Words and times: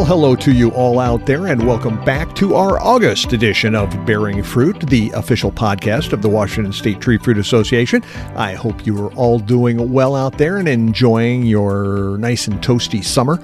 Well, 0.00 0.06
hello 0.06 0.34
to 0.34 0.50
you 0.50 0.70
all 0.70 0.98
out 0.98 1.26
there, 1.26 1.48
and 1.48 1.66
welcome 1.66 2.02
back 2.06 2.34
to 2.36 2.54
our 2.54 2.80
August 2.80 3.34
edition 3.34 3.74
of 3.74 3.90
Bearing 4.06 4.42
Fruit, 4.42 4.80
the 4.88 5.10
official 5.10 5.52
podcast 5.52 6.14
of 6.14 6.22
the 6.22 6.28
Washington 6.28 6.72
State 6.72 7.02
Tree 7.02 7.18
Fruit 7.18 7.36
Association. 7.36 8.02
I 8.34 8.54
hope 8.54 8.86
you 8.86 8.98
are 9.04 9.12
all 9.12 9.38
doing 9.38 9.92
well 9.92 10.16
out 10.16 10.38
there 10.38 10.56
and 10.56 10.66
enjoying 10.66 11.42
your 11.42 12.16
nice 12.16 12.48
and 12.48 12.62
toasty 12.62 13.04
summer. 13.04 13.38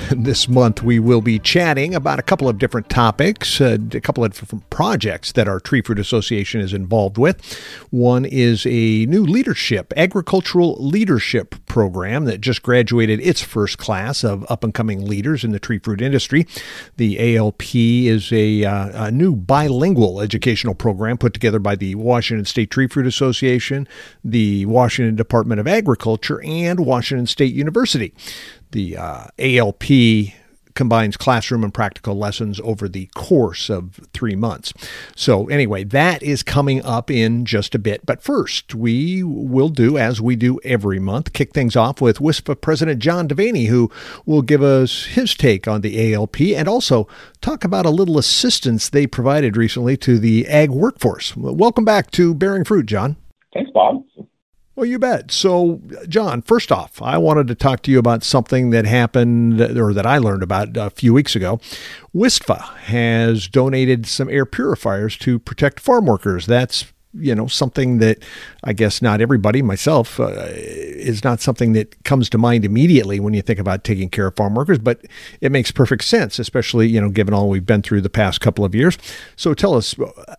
This 0.10 0.48
month, 0.48 0.82
we 0.82 0.98
will 0.98 1.20
be 1.20 1.38
chatting 1.38 1.94
about 1.94 2.18
a 2.18 2.22
couple 2.22 2.48
of 2.48 2.56
different 2.56 2.88
topics, 2.88 3.60
uh, 3.60 3.76
a 3.92 4.00
couple 4.00 4.24
of 4.24 4.32
different 4.32 4.68
projects 4.70 5.32
that 5.32 5.46
our 5.46 5.60
Tree 5.60 5.82
Fruit 5.82 5.98
Association 5.98 6.60
is 6.62 6.72
involved 6.72 7.18
with. 7.18 7.38
One 7.90 8.24
is 8.24 8.64
a 8.66 9.04
new 9.06 9.22
leadership, 9.22 9.92
agricultural 9.98 10.76
leadership 10.82 11.54
program 11.66 12.24
that 12.24 12.40
just 12.40 12.62
graduated 12.62 13.20
its 13.20 13.42
first 13.42 13.76
class 13.76 14.24
of 14.24 14.50
up 14.50 14.64
and 14.64 14.72
coming 14.72 15.06
leaders 15.06 15.44
in 15.44 15.52
the 15.52 15.60
tree 15.60 15.78
fruit 15.78 15.99
industry. 16.02 16.46
The 16.96 17.36
ALP 17.36 17.74
is 17.74 18.32
a, 18.32 18.64
uh, 18.64 19.06
a 19.06 19.10
new 19.10 19.34
bilingual 19.34 20.20
educational 20.20 20.74
program 20.74 21.18
put 21.18 21.34
together 21.34 21.58
by 21.58 21.76
the 21.76 21.94
Washington 21.94 22.44
State 22.44 22.70
Tree 22.70 22.86
Fruit 22.86 23.06
Association, 23.06 23.86
the 24.24 24.66
Washington 24.66 25.16
Department 25.16 25.60
of 25.60 25.66
Agriculture, 25.66 26.42
and 26.42 26.80
Washington 26.80 27.26
State 27.26 27.54
University. 27.54 28.14
The 28.72 28.96
uh, 28.96 29.26
ALP 29.38 29.82
combines 30.74 31.16
classroom 31.16 31.64
and 31.64 31.74
practical 31.74 32.16
lessons 32.16 32.60
over 32.60 32.88
the 32.88 33.06
course 33.14 33.68
of 33.70 34.00
three 34.12 34.36
months. 34.36 34.72
So, 35.14 35.46
anyway, 35.46 35.84
that 35.84 36.22
is 36.22 36.42
coming 36.42 36.84
up 36.84 37.10
in 37.10 37.44
just 37.44 37.74
a 37.74 37.78
bit. 37.78 38.04
But 38.06 38.22
first, 38.22 38.74
we 38.74 39.22
will 39.22 39.68
do, 39.68 39.98
as 39.98 40.20
we 40.20 40.36
do 40.36 40.60
every 40.64 40.98
month, 40.98 41.32
kick 41.32 41.52
things 41.52 41.76
off 41.76 42.00
with 42.00 42.18
WISFA 42.18 42.60
President 42.60 43.00
Jon 43.00 43.28
DeVaney, 43.28 43.66
who 43.66 43.90
will 44.26 44.42
give 44.42 44.62
us 44.62 45.04
his 45.06 45.34
take 45.34 45.66
on 45.66 45.80
the 45.80 46.14
ALP 46.14 46.40
and 46.40 46.68
also 46.68 47.08
talk 47.40 47.64
about 47.64 47.86
a 47.86 47.90
little 47.90 48.18
assistance 48.18 48.88
they 48.88 49.06
provided 49.06 49.56
recently 49.56 49.96
to 49.96 50.18
the 50.18 50.46
ag 50.46 50.70
workforce. 50.70 51.36
Welcome 51.36 51.84
back 51.84 52.10
to 52.12 52.34
Bearing 52.34 52.64
Fruit, 52.64 52.86
Jon. 52.86 53.16
Thanks, 53.52 53.70
Bob. 53.72 54.04
Well, 54.80 54.88
you 54.88 54.98
bet. 54.98 55.30
So, 55.30 55.78
Jon, 56.08 56.40
first 56.40 56.72
off, 56.72 57.02
I 57.02 57.18
wanted 57.18 57.48
to 57.48 57.54
talk 57.54 57.82
to 57.82 57.90
you 57.90 57.98
about 57.98 58.24
something 58.24 58.70
that 58.70 58.86
happened 58.86 59.60
or 59.60 59.92
that 59.92 60.06
I 60.06 60.16
learned 60.16 60.42
about 60.42 60.74
a 60.74 60.88
few 60.88 61.12
weeks 61.12 61.36
ago. 61.36 61.60
WISFA 62.16 62.62
has 62.84 63.46
donated 63.46 64.06
some 64.06 64.30
air 64.30 64.46
purifiers 64.46 65.18
to 65.18 65.38
protect 65.38 65.80
farm 65.80 66.06
workers. 66.06 66.46
That's 66.46 66.86
you 67.12 67.34
know 67.34 67.46
something 67.46 67.98
that 67.98 68.24
I 68.64 68.72
guess 68.72 69.02
not 69.02 69.20
everybody, 69.20 69.60
myself, 69.60 70.18
uh, 70.18 70.46
is 70.48 71.24
not 71.24 71.42
something 71.42 71.74
that 71.74 72.02
comes 72.04 72.30
to 72.30 72.38
mind 72.38 72.64
immediately 72.64 73.20
when 73.20 73.34
you 73.34 73.42
think 73.42 73.58
about 73.58 73.84
taking 73.84 74.08
care 74.08 74.28
of 74.28 74.36
farm 74.36 74.54
workers, 74.54 74.78
but 74.78 75.04
it 75.42 75.52
makes 75.52 75.70
perfect 75.70 76.04
sense, 76.04 76.38
especially 76.38 76.88
you 76.88 77.02
know 77.02 77.10
given 77.10 77.34
all 77.34 77.50
we've 77.50 77.66
been 77.66 77.82
through 77.82 78.00
the 78.00 78.08
past 78.08 78.40
couple 78.40 78.64
of 78.64 78.74
years. 78.74 78.96
So 79.36 79.52
tell 79.52 79.74
us 79.74 79.94
uh, 79.98 80.36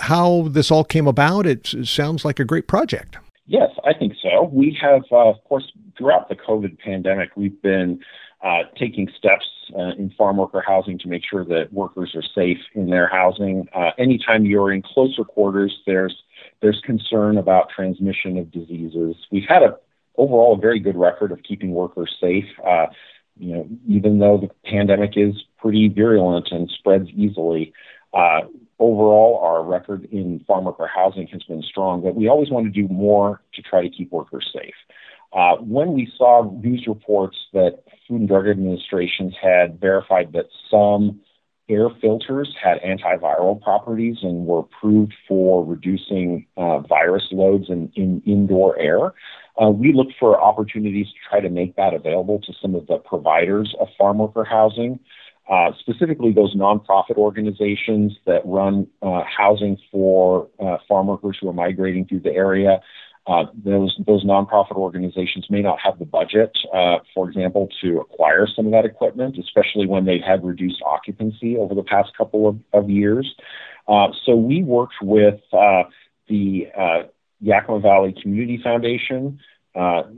how 0.00 0.48
this 0.48 0.72
all 0.72 0.82
came 0.82 1.06
about. 1.06 1.46
It 1.46 1.72
sounds 1.84 2.24
like 2.24 2.40
a 2.40 2.44
great 2.44 2.66
project. 2.66 3.18
Yes, 3.46 3.70
I 3.84 3.94
think 3.94 4.14
so. 4.20 4.50
We 4.52 4.76
have, 4.80 5.02
uh, 5.12 5.28
of 5.28 5.42
course, 5.44 5.70
throughout 5.96 6.28
the 6.28 6.34
COVID 6.34 6.78
pandemic, 6.80 7.30
we've 7.36 7.60
been 7.62 8.00
uh, 8.42 8.64
taking 8.78 9.08
steps 9.16 9.46
uh, 9.76 9.92
in 9.98 10.10
farm 10.18 10.36
worker 10.36 10.62
housing 10.66 10.98
to 10.98 11.08
make 11.08 11.22
sure 11.28 11.44
that 11.44 11.72
workers 11.72 12.14
are 12.14 12.22
safe 12.34 12.58
in 12.74 12.90
their 12.90 13.08
housing. 13.08 13.68
Uh, 13.72 13.90
anytime 13.98 14.44
you're 14.44 14.72
in 14.72 14.82
closer 14.82 15.24
quarters, 15.24 15.80
there's 15.86 16.22
there's 16.60 16.80
concern 16.84 17.38
about 17.38 17.70
transmission 17.70 18.36
of 18.36 18.50
diseases. 18.50 19.14
We've 19.30 19.48
had 19.48 19.62
a 19.62 19.76
overall 20.16 20.54
a 20.54 20.60
very 20.60 20.80
good 20.80 20.96
record 20.96 21.30
of 21.30 21.42
keeping 21.42 21.70
workers 21.70 22.16
safe. 22.20 22.46
Uh, 22.66 22.86
you 23.38 23.54
know, 23.54 23.68
even 23.88 24.18
though 24.18 24.38
the 24.38 24.50
pandemic 24.68 25.12
is 25.16 25.34
pretty 25.58 25.88
virulent 25.88 26.48
and 26.50 26.70
spreads 26.70 27.08
easily, 27.10 27.72
overall, 28.14 29.40
our 29.42 29.64
record 29.64 30.04
in 30.12 30.44
farm 30.46 30.64
worker 30.64 30.88
housing 30.92 31.26
has 31.28 31.42
been 31.44 31.62
strong, 31.62 32.02
but 32.02 32.14
we 32.14 32.28
always 32.28 32.50
want 32.50 32.66
to 32.66 32.70
do 32.70 32.92
more 32.92 33.40
to 33.54 33.62
try 33.62 33.82
to 33.82 33.90
keep 33.90 34.10
workers 34.12 34.50
safe. 34.54 34.74
Uh, 35.32 35.56
when 35.56 35.92
we 35.92 36.10
saw 36.16 36.50
news 36.62 36.84
reports 36.86 37.36
that 37.52 37.82
Food 38.06 38.20
and 38.20 38.28
Drug 38.28 38.46
Administrations 38.46 39.34
had 39.40 39.80
verified 39.80 40.32
that 40.32 40.46
some 40.70 41.20
air 41.68 41.88
filters 42.00 42.54
had 42.62 42.78
antiviral 42.82 43.60
properties 43.60 44.18
and 44.22 44.46
were 44.46 44.60
approved 44.60 45.12
for 45.26 45.64
reducing 45.64 46.46
uh, 46.56 46.78
virus 46.80 47.24
loads 47.32 47.68
in, 47.68 47.90
in 47.96 48.22
indoor 48.24 48.78
air, 48.78 49.12
uh, 49.60 49.68
we 49.70 49.92
looked 49.92 50.12
for 50.18 50.40
opportunities 50.40 51.06
to 51.06 51.14
try 51.28 51.40
to 51.40 51.48
make 51.48 51.76
that 51.76 51.94
available 51.94 52.40
to 52.40 52.52
some 52.60 52.74
of 52.74 52.86
the 52.86 52.98
providers 52.98 53.74
of 53.80 53.88
farm 53.98 54.18
worker 54.18 54.44
housing. 54.44 55.00
Uh, 55.48 55.70
specifically 55.78 56.32
those 56.32 56.56
nonprofit 56.56 57.16
organizations 57.16 58.12
that 58.26 58.42
run 58.44 58.84
uh, 59.00 59.22
housing 59.24 59.78
for 59.92 60.48
uh, 60.58 60.76
farm 60.88 61.06
workers 61.06 61.38
who 61.40 61.48
are 61.48 61.52
migrating 61.52 62.04
through 62.04 62.18
the 62.18 62.32
area. 62.32 62.80
Uh, 63.28 63.44
those 63.64 63.96
those 64.06 64.24
nonprofit 64.24 64.76
organizations 64.76 65.46
may 65.48 65.60
not 65.62 65.78
have 65.80 65.98
the 66.00 66.04
budget, 66.04 66.50
uh, 66.74 66.96
for 67.14 67.28
example, 67.28 67.68
to 67.80 67.98
acquire 67.98 68.46
some 68.46 68.66
of 68.66 68.72
that 68.72 68.84
equipment, 68.84 69.36
especially 69.38 69.86
when 69.86 70.04
they've 70.04 70.22
had 70.22 70.44
reduced 70.44 70.82
occupancy 70.84 71.56
over 71.56 71.74
the 71.74 71.82
past 71.82 72.10
couple 72.16 72.48
of, 72.48 72.56
of 72.72 72.90
years. 72.90 73.32
so 73.88 74.34
we 74.34 74.62
worked 74.64 74.94
with 75.02 75.40
the 76.28 76.66
Yakima 77.40 77.80
Valley 77.80 78.14
Community 78.20 78.60
Foundation, 78.62 79.40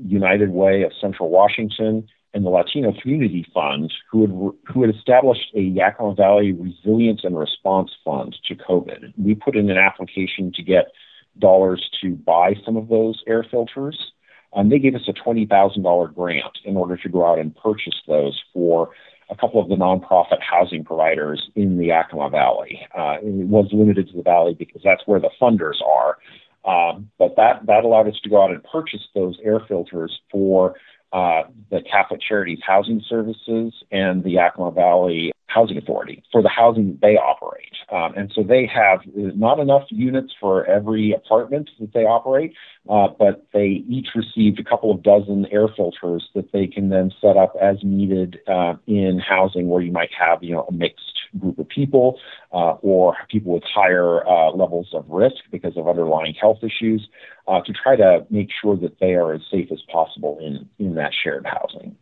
United 0.06 0.50
Way 0.50 0.82
of 0.82 0.92
Central 1.00 1.30
Washington, 1.30 2.08
and 2.34 2.44
the 2.44 2.50
Latino 2.50 2.92
Community 3.00 3.46
Fund, 3.54 3.92
who 4.10 4.20
had, 4.22 4.72
who 4.72 4.82
had 4.82 4.94
established 4.94 5.50
a 5.54 5.60
Yakima 5.60 6.14
Valley 6.14 6.52
Resilience 6.52 7.20
and 7.24 7.38
Response 7.38 7.90
Fund 8.04 8.36
to 8.46 8.54
COVID. 8.54 9.14
We 9.16 9.34
put 9.34 9.56
in 9.56 9.70
an 9.70 9.78
application 9.78 10.52
to 10.54 10.62
get 10.62 10.92
dollars 11.38 11.88
to 12.02 12.14
buy 12.14 12.54
some 12.64 12.76
of 12.76 12.88
those 12.88 13.22
air 13.26 13.44
filters. 13.50 14.12
and 14.52 14.72
they 14.72 14.78
gave 14.78 14.94
us 14.94 15.08
a 15.08 15.12
$20,000 15.12 16.14
grant 16.14 16.58
in 16.64 16.76
order 16.76 16.96
to 16.96 17.08
go 17.08 17.26
out 17.26 17.38
and 17.38 17.54
purchase 17.56 18.00
those 18.06 18.42
for 18.52 18.90
a 19.30 19.36
couple 19.36 19.60
of 19.60 19.68
the 19.68 19.74
nonprofit 19.74 20.40
housing 20.40 20.84
providers 20.84 21.50
in 21.54 21.76
the 21.76 21.86
Yakima 21.86 22.30
Valley. 22.30 22.80
Uh, 22.96 23.16
it 23.22 23.46
was 23.46 23.68
limited 23.72 24.08
to 24.08 24.16
the 24.16 24.22
valley 24.22 24.54
because 24.54 24.80
that's 24.82 25.02
where 25.06 25.20
the 25.20 25.30
funders 25.40 25.82
are. 25.86 26.18
Um, 26.64 27.10
but 27.18 27.36
that, 27.36 27.66
that 27.66 27.84
allowed 27.84 28.08
us 28.08 28.18
to 28.22 28.30
go 28.30 28.42
out 28.42 28.50
and 28.50 28.62
purchase 28.64 29.06
those 29.14 29.38
air 29.44 29.60
filters 29.68 30.18
for 30.30 30.74
uh, 31.12 31.42
the 31.70 31.80
Catholic 31.90 32.20
Charities 32.20 32.58
Housing 32.66 33.02
Services 33.08 33.72
and 33.90 34.22
the 34.24 34.30
Yakima 34.32 34.70
Valley 34.72 35.32
Housing 35.46 35.78
Authority 35.78 36.22
for 36.30 36.42
the 36.42 36.50
housing 36.50 36.98
they 37.00 37.16
operate. 37.16 37.72
Um, 37.90 38.12
and 38.16 38.30
so 38.34 38.42
they 38.42 38.66
have 38.66 39.00
not 39.14 39.58
enough 39.58 39.84
units 39.88 40.34
for 40.38 40.66
every 40.66 41.12
apartment 41.12 41.70
that 41.80 41.94
they 41.94 42.04
operate, 42.04 42.54
uh, 42.90 43.08
but 43.18 43.46
they 43.54 43.82
each 43.88 44.08
received 44.14 44.60
a 44.60 44.64
couple 44.64 44.90
of 44.90 45.02
dozen 45.02 45.46
air 45.50 45.68
filters 45.74 46.28
that 46.34 46.52
they 46.52 46.66
can 46.66 46.90
then 46.90 47.10
set 47.20 47.38
up 47.38 47.54
as 47.60 47.76
needed 47.82 48.38
uh, 48.46 48.74
in 48.86 49.18
housing 49.18 49.68
where 49.68 49.82
you 49.82 49.92
might 49.92 50.10
have, 50.18 50.42
you 50.42 50.54
know, 50.54 50.66
a 50.68 50.72
mixed 50.72 51.17
group 51.38 51.58
of 51.58 51.68
people 51.68 52.18
uh, 52.52 52.72
or 52.82 53.16
people 53.28 53.52
with 53.52 53.64
higher 53.64 54.26
uh, 54.26 54.50
levels 54.50 54.88
of 54.92 55.08
risk 55.08 55.36
because 55.50 55.76
of 55.76 55.88
underlying 55.88 56.34
health 56.34 56.58
issues 56.62 57.08
uh, 57.46 57.60
to 57.62 57.72
try 57.72 57.96
to 57.96 58.26
make 58.30 58.48
sure 58.62 58.76
that 58.76 58.98
they 59.00 59.14
are 59.14 59.32
as 59.32 59.40
safe 59.50 59.70
as 59.72 59.80
possible 59.92 60.38
in, 60.40 60.68
in 60.78 60.94
that 60.94 61.12
shared 61.22 61.46
housing. 61.46 61.96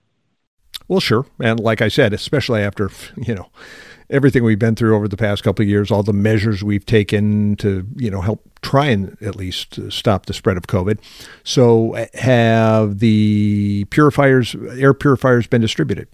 Well, 0.88 1.00
sure. 1.00 1.26
And 1.40 1.58
like 1.58 1.82
I 1.82 1.88
said, 1.88 2.12
especially 2.12 2.62
after, 2.62 2.90
you 3.16 3.34
know, 3.34 3.50
everything 4.08 4.44
we've 4.44 4.58
been 4.58 4.76
through 4.76 4.94
over 4.94 5.08
the 5.08 5.16
past 5.16 5.42
couple 5.42 5.64
of 5.64 5.68
years, 5.68 5.90
all 5.90 6.04
the 6.04 6.12
measures 6.12 6.62
we've 6.62 6.86
taken 6.86 7.56
to, 7.56 7.86
you 7.96 8.10
know, 8.10 8.20
help 8.20 8.48
try 8.62 8.86
and 8.86 9.16
at 9.20 9.34
least 9.34 9.80
stop 9.90 10.26
the 10.26 10.32
spread 10.32 10.56
of 10.56 10.64
COVID. 10.64 10.98
So 11.42 12.06
have 12.14 13.00
the 13.00 13.84
purifiers, 13.90 14.54
air 14.54 14.94
purifiers 14.94 15.48
been 15.48 15.60
distributed? 15.60 16.08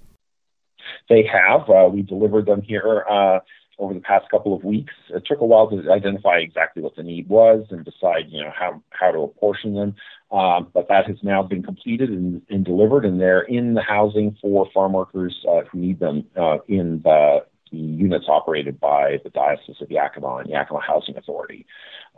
They 1.08 1.24
have. 1.30 1.68
Uh, 1.68 1.88
we 1.88 2.02
delivered 2.02 2.46
them 2.46 2.62
here 2.62 3.04
uh, 3.10 3.40
over 3.78 3.94
the 3.94 4.00
past 4.00 4.30
couple 4.30 4.54
of 4.54 4.64
weeks. 4.64 4.94
It 5.10 5.24
took 5.26 5.40
a 5.40 5.44
while 5.44 5.68
to 5.70 5.90
identify 5.90 6.38
exactly 6.38 6.82
what 6.82 6.96
the 6.96 7.02
need 7.02 7.28
was 7.28 7.66
and 7.70 7.84
decide, 7.84 8.26
you 8.28 8.42
know, 8.42 8.50
how 8.56 8.82
how 8.90 9.10
to 9.10 9.18
apportion 9.20 9.74
them. 9.74 9.94
Um, 10.30 10.68
but 10.72 10.88
that 10.88 11.06
has 11.08 11.16
now 11.22 11.42
been 11.42 11.62
completed 11.62 12.08
and, 12.08 12.40
and, 12.48 12.64
delivered, 12.64 13.04
and 13.04 13.20
they're 13.20 13.42
in 13.42 13.74
the 13.74 13.82
housing 13.82 14.34
for 14.40 14.66
farm 14.72 14.94
workers 14.94 15.36
uh, 15.46 15.60
who 15.70 15.78
need 15.78 16.00
them 16.00 16.24
uh, 16.40 16.56
in 16.68 17.02
the, 17.04 17.44
the, 17.70 17.76
units 17.76 18.24
operated 18.28 18.80
by 18.80 19.18
the 19.24 19.30
Diocese 19.30 19.76
of 19.82 19.90
Yakima 19.90 20.36
and 20.36 20.48
Yakima 20.48 20.80
Housing 20.80 21.18
Authority. 21.18 21.66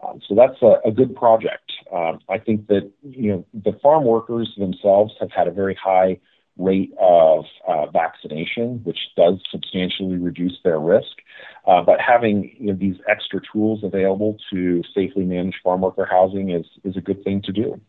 Um, 0.00 0.20
so 0.28 0.36
that's 0.36 0.62
a, 0.62 0.88
a 0.88 0.92
good 0.92 1.16
project. 1.16 1.72
Um, 1.92 2.20
I 2.28 2.38
think 2.38 2.69
that 2.69 2.88
you 3.02 3.32
know 3.32 3.46
the 3.52 3.76
farm 3.82 4.04
workers 4.04 4.52
themselves 4.56 5.12
have 5.19 5.32
had 5.32 5.48
a 5.48 5.52
very 5.52 5.75
high 5.75 6.20
rate 6.56 6.92
of 7.00 7.44
uh, 7.66 7.86
vaccination, 7.86 8.80
which 8.84 8.98
does 9.16 9.40
substantially 9.50 10.16
reduce 10.16 10.58
their 10.62 10.78
risk. 10.78 11.16
Uh, 11.66 11.82
but 11.82 12.00
having 12.00 12.54
you 12.58 12.66
know, 12.66 12.78
these 12.78 12.96
extra 13.08 13.40
tools 13.52 13.82
available 13.82 14.36
to 14.52 14.82
safely 14.94 15.24
manage 15.24 15.54
farm 15.62 15.80
worker 15.80 16.06
housing 16.08 16.50
is, 16.50 16.66
is 16.84 16.96
a 16.96 17.00
good 17.00 17.22
thing 17.24 17.42
to 17.42 17.52
do. 17.52 17.80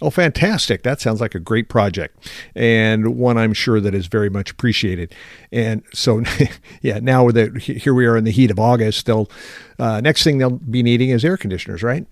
Oh, 0.00 0.10
fantastic. 0.10 0.82
That 0.82 1.00
sounds 1.00 1.20
like 1.20 1.34
a 1.36 1.38
great 1.38 1.68
project 1.68 2.28
and 2.56 3.16
one 3.16 3.38
I'm 3.38 3.52
sure 3.52 3.80
that 3.80 3.94
is 3.94 4.08
very 4.08 4.30
much 4.30 4.50
appreciated. 4.50 5.14
And 5.52 5.84
so, 5.94 6.24
yeah, 6.82 6.98
now 6.98 7.30
that 7.30 7.58
here 7.58 7.94
we 7.94 8.06
are 8.06 8.16
in 8.16 8.24
the 8.24 8.32
heat 8.32 8.50
of 8.50 8.58
August, 8.58 9.06
they'll, 9.06 9.30
uh, 9.78 10.00
next 10.00 10.24
thing 10.24 10.38
they'll 10.38 10.50
be 10.50 10.82
needing 10.82 11.10
is 11.10 11.24
air 11.24 11.36
conditioners, 11.36 11.84
right? 11.84 12.04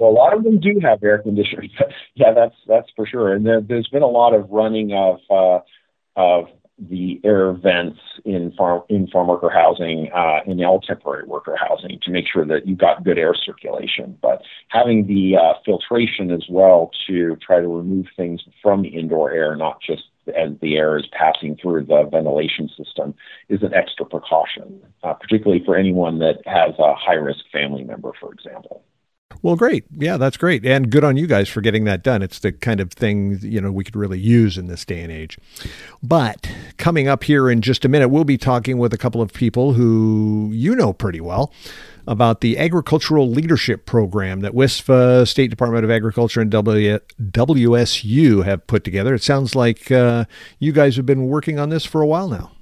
Well, 0.00 0.10
a 0.10 0.12
lot 0.12 0.34
of 0.34 0.44
them 0.44 0.58
do 0.58 0.80
have 0.82 1.04
air 1.04 1.18
conditioners. 1.18 1.70
yeah, 2.14 2.32
that's, 2.34 2.56
that's 2.66 2.88
for 2.96 3.06
sure. 3.06 3.34
And 3.34 3.44
there, 3.44 3.60
has 3.60 3.86
been 3.88 4.02
a 4.02 4.06
lot 4.06 4.34
of 4.34 4.48
running 4.48 4.94
of, 4.94 5.18
uh, 5.28 5.58
of 6.16 6.46
the 6.78 7.20
air 7.22 7.52
vents 7.52 7.98
in 8.24 8.50
farm 8.56 8.82
in 8.88 9.06
farm 9.08 9.28
worker 9.28 9.50
housing 9.50 10.10
uh, 10.14 10.38
in 10.46 10.64
all 10.64 10.80
temporary 10.80 11.26
worker 11.26 11.54
housing 11.54 11.98
to 12.02 12.10
make 12.10 12.24
sure 12.32 12.46
that 12.46 12.66
you've 12.66 12.78
got 12.78 13.04
good 13.04 13.18
air 13.18 13.34
circulation. 13.34 14.16
But 14.22 14.40
having 14.68 15.06
the 15.06 15.36
uh, 15.36 15.60
filtration 15.66 16.30
as 16.30 16.46
well 16.48 16.90
to 17.06 17.36
try 17.36 17.60
to 17.60 17.68
remove 17.68 18.06
things 18.16 18.40
from 18.62 18.80
the 18.80 18.88
indoor 18.88 19.30
air, 19.30 19.54
not 19.54 19.82
just 19.86 20.04
as 20.28 20.52
the 20.62 20.76
air 20.78 20.96
is 20.96 21.04
passing 21.12 21.58
through 21.60 21.84
the 21.84 22.08
ventilation 22.10 22.70
system, 22.74 23.14
is 23.50 23.62
an 23.62 23.74
extra 23.74 24.06
precaution, 24.06 24.80
uh, 25.02 25.12
particularly 25.12 25.62
for 25.62 25.76
anyone 25.76 26.18
that 26.20 26.38
has 26.46 26.72
a 26.78 26.94
high 26.94 27.12
risk 27.12 27.40
family 27.52 27.84
member, 27.84 28.12
for 28.18 28.32
example. 28.32 28.82
Well, 29.42 29.56
great. 29.56 29.84
Yeah, 29.96 30.16
that's 30.18 30.36
great. 30.36 30.66
And 30.66 30.90
good 30.90 31.04
on 31.04 31.16
you 31.16 31.26
guys 31.26 31.48
for 31.48 31.60
getting 31.60 31.84
that 31.84 32.02
done. 32.02 32.22
It's 32.22 32.40
the 32.40 32.52
kind 32.52 32.78
of 32.78 32.92
thing, 32.92 33.38
you 33.42 33.60
know, 33.60 33.72
we 33.72 33.84
could 33.84 33.96
really 33.96 34.18
use 34.18 34.58
in 34.58 34.66
this 34.66 34.84
day 34.84 35.00
and 35.00 35.10
age. 35.10 35.38
But 36.02 36.50
coming 36.76 37.08
up 37.08 37.24
here 37.24 37.48
in 37.48 37.62
just 37.62 37.84
a 37.84 37.88
minute, 37.88 38.08
we'll 38.08 38.24
be 38.24 38.36
talking 38.36 38.76
with 38.76 38.92
a 38.92 38.98
couple 38.98 39.22
of 39.22 39.32
people 39.32 39.72
who 39.72 40.50
you 40.52 40.74
know 40.76 40.92
pretty 40.92 41.20
well 41.20 41.52
about 42.06 42.40
the 42.40 42.58
Agricultural 42.58 43.30
Leadership 43.30 43.86
Program 43.86 44.40
that 44.40 44.52
WISFA, 44.52 45.26
State 45.26 45.48
Department 45.48 45.84
of 45.84 45.90
Agriculture, 45.90 46.40
and 46.40 46.50
w- 46.50 46.98
WSU 47.20 48.44
have 48.44 48.66
put 48.66 48.84
together. 48.84 49.14
It 49.14 49.22
sounds 49.22 49.54
like 49.54 49.90
uh, 49.90 50.24
you 50.58 50.72
guys 50.72 50.96
have 50.96 51.06
been 51.06 51.26
working 51.28 51.58
on 51.58 51.68
this 51.68 51.84
for 51.84 52.02
a 52.02 52.06
while 52.06 52.28
now. 52.28 52.52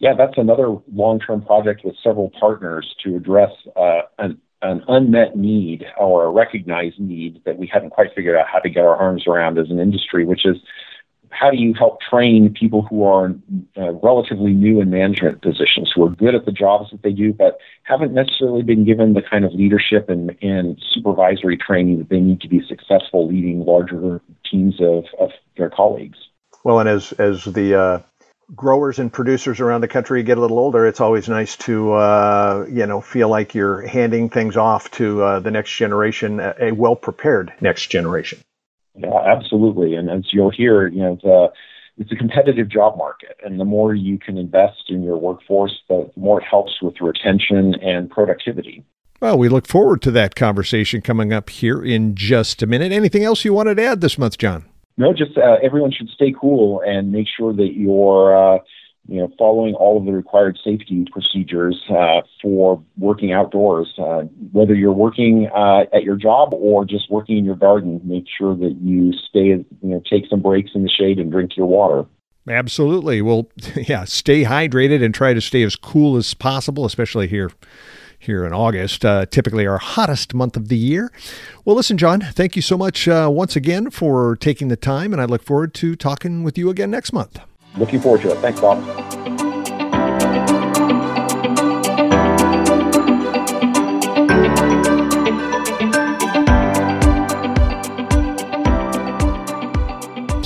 Yeah, 0.00 0.12
that's 0.16 0.36
another 0.36 0.76
long 0.92 1.18
term 1.20 1.42
project 1.42 1.82
with 1.84 1.94
several 2.02 2.30
partners 2.38 2.94
to 3.04 3.16
address 3.16 3.52
uh, 3.74 4.02
an 4.18 4.38
an 4.64 4.82
unmet 4.88 5.36
need 5.36 5.86
or 5.98 6.24
a 6.24 6.30
recognized 6.30 6.98
need 6.98 7.40
that 7.44 7.58
we 7.58 7.66
haven't 7.66 7.90
quite 7.90 8.14
figured 8.14 8.36
out 8.36 8.46
how 8.50 8.58
to 8.58 8.70
get 8.70 8.84
our 8.84 8.96
arms 8.96 9.26
around 9.26 9.58
as 9.58 9.70
an 9.70 9.78
industry, 9.78 10.24
which 10.24 10.44
is 10.44 10.56
how 11.30 11.50
do 11.50 11.56
you 11.56 11.74
help 11.74 12.00
train 12.00 12.52
people 12.52 12.82
who 12.82 13.04
are 13.04 13.34
uh, 13.76 13.92
relatively 13.94 14.52
new 14.52 14.80
in 14.80 14.88
management 14.88 15.42
positions, 15.42 15.92
who 15.94 16.04
are 16.04 16.10
good 16.10 16.34
at 16.34 16.46
the 16.46 16.52
jobs 16.52 16.90
that 16.90 17.02
they 17.02 17.12
do, 17.12 17.32
but 17.32 17.58
haven't 17.82 18.14
necessarily 18.14 18.62
been 18.62 18.84
given 18.84 19.14
the 19.14 19.22
kind 19.22 19.44
of 19.44 19.52
leadership 19.52 20.08
and, 20.08 20.36
and 20.42 20.80
supervisory 20.92 21.56
training 21.56 21.98
that 21.98 22.08
they 22.08 22.20
need 22.20 22.40
to 22.40 22.48
be 22.48 22.62
successful 22.66 23.28
leading 23.28 23.64
larger 23.64 24.20
teams 24.50 24.80
of, 24.80 25.04
of 25.18 25.30
their 25.56 25.70
colleagues? 25.70 26.18
Well, 26.62 26.78
and 26.80 26.88
as 26.88 27.12
as 27.12 27.44
the 27.44 27.74
uh, 27.74 27.98
growers 28.54 28.98
and 28.98 29.12
producers 29.12 29.60
around 29.60 29.80
the 29.80 29.88
country 29.88 30.22
get 30.22 30.38
a 30.38 30.40
little 30.40 30.58
older, 30.58 30.86
it's 30.86 31.00
always 31.00 31.28
nice 31.28 31.56
to 31.58 31.92
uh, 31.92 32.66
you 32.70 32.86
know 32.86 33.00
feel 33.00 33.28
like 33.28 33.54
you're 33.54 33.86
handing 33.86 34.28
things 34.28 34.56
off 34.56 34.90
to 34.92 35.22
uh, 35.22 35.40
the 35.40 35.50
next 35.50 35.76
generation, 35.76 36.40
a 36.40 36.72
well 36.72 36.96
prepared 36.96 37.52
next 37.60 37.86
generation. 37.88 38.38
Yeah, 38.94 39.18
absolutely. 39.26 39.94
And 39.94 40.08
as 40.08 40.32
you'll 40.32 40.50
hear, 40.50 40.86
you 40.86 41.00
know, 41.00 41.18
the, 41.22 41.52
it's 41.98 42.12
a 42.12 42.16
competitive 42.16 42.68
job 42.68 42.96
market, 42.96 43.36
and 43.44 43.58
the 43.58 43.64
more 43.64 43.94
you 43.94 44.18
can 44.18 44.38
invest 44.38 44.84
in 44.88 45.02
your 45.02 45.16
workforce, 45.16 45.76
the 45.88 46.10
more 46.16 46.40
it 46.40 46.46
helps 46.48 46.80
with 46.82 47.00
retention 47.00 47.74
and 47.76 48.10
productivity. 48.10 48.84
Well, 49.20 49.38
we 49.38 49.48
look 49.48 49.66
forward 49.66 50.02
to 50.02 50.10
that 50.12 50.34
conversation 50.34 51.00
coming 51.00 51.32
up 51.32 51.50
here 51.50 51.82
in 51.82 52.14
just 52.14 52.62
a 52.62 52.66
minute. 52.66 52.92
Anything 52.92 53.24
else 53.24 53.44
you 53.44 53.54
wanted 53.54 53.76
to 53.76 53.84
add 53.84 54.00
this 54.00 54.18
month, 54.18 54.38
Jon? 54.38 54.64
No, 54.96 55.12
just 55.12 55.36
uh, 55.36 55.56
everyone 55.62 55.90
should 55.90 56.08
stay 56.10 56.34
cool 56.38 56.80
and 56.86 57.10
make 57.10 57.26
sure 57.26 57.52
that 57.52 57.72
you're, 57.74 58.36
uh, 58.36 58.58
you 59.08 59.20
know, 59.20 59.30
following 59.38 59.74
all 59.74 59.98
of 59.98 60.04
the 60.06 60.12
required 60.12 60.58
safety 60.62 61.04
procedures 61.10 61.80
uh, 61.90 62.22
for 62.40 62.82
working 62.96 63.32
outdoors. 63.32 63.92
Uh, 63.98 64.22
whether 64.52 64.74
you're 64.74 64.92
working 64.92 65.50
uh, 65.54 65.84
at 65.92 66.04
your 66.04 66.16
job 66.16 66.54
or 66.54 66.84
just 66.84 67.10
working 67.10 67.38
in 67.38 67.44
your 67.44 67.56
garden, 67.56 68.00
make 68.04 68.24
sure 68.38 68.54
that 68.54 68.76
you 68.80 69.12
stay, 69.12 69.46
you 69.46 69.66
know, 69.82 70.02
take 70.08 70.26
some 70.30 70.40
breaks 70.40 70.70
in 70.74 70.82
the 70.84 70.88
shade 70.88 71.18
and 71.18 71.32
drink 71.32 71.56
your 71.56 71.66
water. 71.66 72.06
Absolutely. 72.48 73.20
Well, 73.20 73.48
yeah, 73.76 74.04
stay 74.04 74.44
hydrated 74.44 75.02
and 75.02 75.12
try 75.12 75.34
to 75.34 75.40
stay 75.40 75.62
as 75.64 75.74
cool 75.74 76.16
as 76.16 76.34
possible, 76.34 76.84
especially 76.84 77.26
here 77.26 77.50
here 78.24 78.44
in 78.44 78.52
August, 78.52 79.04
uh, 79.04 79.26
typically 79.26 79.66
our 79.66 79.78
hottest 79.78 80.34
month 80.34 80.56
of 80.56 80.68
the 80.68 80.76
year. 80.76 81.12
Well, 81.64 81.76
listen, 81.76 81.96
Jon, 81.96 82.20
thank 82.20 82.56
you 82.56 82.62
so 82.62 82.76
much 82.76 83.08
uh, 83.08 83.28
once 83.32 83.56
again 83.56 83.90
for 83.90 84.36
taking 84.36 84.68
the 84.68 84.76
time, 84.76 85.12
and 85.12 85.22
I 85.22 85.24
look 85.24 85.42
forward 85.42 85.74
to 85.74 85.96
talking 85.96 86.42
with 86.42 86.58
you 86.58 86.70
again 86.70 86.90
next 86.90 87.12
month. 87.12 87.38
Looking 87.76 88.00
forward 88.00 88.22
to 88.22 88.32
it. 88.32 88.38
Thanks, 88.38 88.60
Bob. 88.60 89.33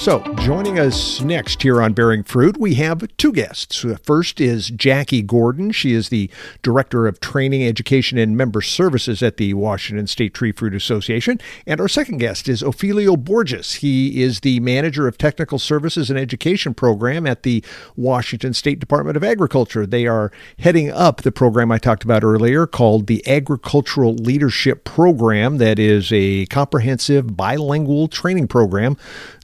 So, 0.09 0.23
joining 0.37 0.79
us 0.79 1.21
next 1.21 1.61
here 1.61 1.83
on 1.83 1.93
Bearing 1.93 2.23
Fruit, 2.23 2.57
we 2.57 2.77
have 2.77 3.07
two 3.19 3.31
guests. 3.31 3.83
The 3.83 3.99
First 3.99 4.41
is 4.41 4.71
Jackie 4.71 5.21
Gordon. 5.21 5.71
She 5.71 5.93
is 5.93 6.09
the 6.09 6.31
Director 6.63 7.07
of 7.07 7.21
Training, 7.21 7.63
Education, 7.63 8.17
and 8.17 8.35
Member 8.35 8.63
Services 8.63 9.23
at 9.23 9.37
the 9.37 9.53
Washington 9.53 10.07
State 10.07 10.33
Tree 10.33 10.51
Fruit 10.51 10.75
Association. 10.75 11.39
And 11.67 11.79
our 11.79 11.89
second 11.89 12.17
guest 12.21 12.49
is 12.49 12.63
Ofelio 12.63 13.23
Borges. 13.23 13.75
He 13.75 14.23
is 14.23 14.41
the 14.41 14.61
Manager 14.61 15.07
of 15.07 15.19
Technical 15.19 15.59
Services 15.59 16.09
and 16.09 16.19
Education 16.19 16.73
Program 16.73 17.27
at 17.27 17.43
the 17.43 17.63
Washington 17.95 18.55
State 18.55 18.79
Department 18.79 19.19
of 19.19 19.23
Agriculture. 19.23 19.85
They 19.85 20.07
are 20.07 20.33
heading 20.59 20.91
up 20.91 21.21
the 21.21 21.33
program 21.33 21.71
I 21.71 21.77
talked 21.77 22.03
about 22.03 22.25
earlier 22.25 22.67
called 22.67 23.09
the 23.09 23.23
Agricultural 23.29 24.15
Leadership 24.15 24.85
Program, 24.85 25.59
that 25.59 25.79
is 25.79 26.11
a 26.15 26.47
comprehensive 26.47 27.37
bilingual 27.37 28.09
training 28.09 28.49
program 28.49 28.97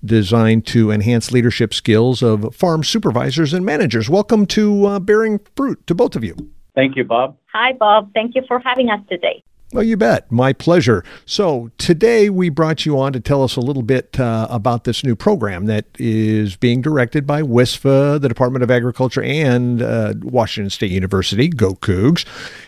designed 0.04 0.66
to 0.66 0.90
enhance 0.90 1.32
leadership 1.32 1.72
skills 1.72 2.22
of 2.22 2.54
farm 2.54 2.84
supervisors 2.84 3.52
and 3.52 3.64
managers. 3.64 4.10
Welcome 4.10 4.46
to 4.46 4.86
uh, 4.86 5.00
Bearing 5.00 5.40
Fruit 5.56 5.86
to 5.86 5.94
both 5.94 6.16
of 6.16 6.24
you. 6.24 6.36
Thank 6.74 6.96
you, 6.96 7.04
Bob. 7.04 7.36
Hi, 7.52 7.72
Bob. 7.72 8.12
Thank 8.14 8.34
you 8.34 8.42
for 8.48 8.58
having 8.58 8.90
us 8.90 9.00
today. 9.08 9.42
Well, 9.72 9.82
you 9.82 9.96
bet. 9.96 10.30
My 10.30 10.52
pleasure. 10.52 11.02
So, 11.26 11.70
today 11.78 12.30
we 12.30 12.48
brought 12.48 12.86
you 12.86 12.96
on 12.96 13.12
to 13.12 13.18
tell 13.18 13.42
us 13.42 13.56
a 13.56 13.60
little 13.60 13.82
bit 13.82 14.20
uh, 14.20 14.46
about 14.48 14.84
this 14.84 15.02
new 15.02 15.16
program 15.16 15.66
that 15.66 15.86
is 15.98 16.54
being 16.54 16.80
directed 16.80 17.26
by 17.26 17.42
WISFA, 17.42 18.20
the 18.20 18.28
Department 18.28 18.62
of 18.62 18.70
Agriculture, 18.70 19.22
and 19.22 19.82
uh, 19.82 20.14
Washington 20.22 20.70
State 20.70 20.92
University. 20.92 21.48
Go 21.48 21.74
Cougs. 21.74 22.24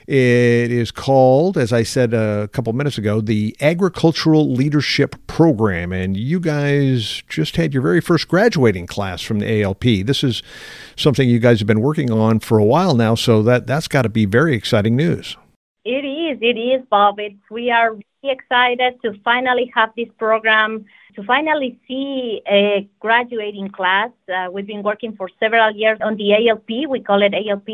It 0.09 0.73
is 0.73 0.91
called, 0.91 1.57
as 1.57 1.73
I 1.73 1.85
said 1.85 2.13
a 2.13 2.49
couple 2.49 2.73
minutes 2.73 2.99
ago, 2.99 3.21
the 3.21 3.57
Agricultural 3.61 4.53
Leadership 4.53 5.15
Program. 5.29 5.93
And 5.93 6.17
you 6.17 6.41
guys 6.41 7.23
just 7.29 7.55
had 7.55 7.73
your 7.73 7.85
very 7.85 8.01
first 8.01 8.27
graduating 8.27 8.89
class 8.89 9.23
from 9.23 9.39
the 9.39 9.63
ALP. 9.63 9.85
This 9.85 10.25
is 10.25 10.43
something 10.97 11.29
you 11.29 11.39
guys 11.39 11.61
have 11.61 11.69
been 11.69 11.83
working 11.83 12.11
on 12.11 12.41
for 12.41 12.59
a 12.59 12.65
while 12.65 12.97
now, 12.97 13.15
so 13.15 13.45
that, 13.45 13.69
that's 13.69 13.87
got 13.87 14.03
to 14.03 14.09
be 14.09 14.25
very 14.25 14.57
exciting 14.57 14.97
news. 14.97 15.37
It 15.89 16.05
is, 16.05 16.16
it 16.41 16.59
is, 16.59 16.85
Bob. 16.91 17.19
It's, 17.19 17.37
we 17.51 17.71
are 17.71 17.93
really 17.93 18.35
excited 18.35 19.01
to 19.03 19.15
finally 19.23 19.71
have 19.75 19.91
this 19.97 20.09
program, 20.19 20.85
to 21.15 21.23
finally 21.23 21.79
see 21.87 22.43
a 22.49 22.89
graduating 23.01 23.71
class. 23.71 24.11
Uh, 24.29 24.49
we've 24.51 24.67
been 24.67 24.83
working 24.83 25.15
for 25.17 25.29
several 25.39 25.71
years 25.75 25.99
on 26.01 26.17
the 26.17 26.33
ALP. 26.35 26.89
We 26.89 27.01
call 27.01 27.23
it 27.23 27.35
ALP, 27.35 27.69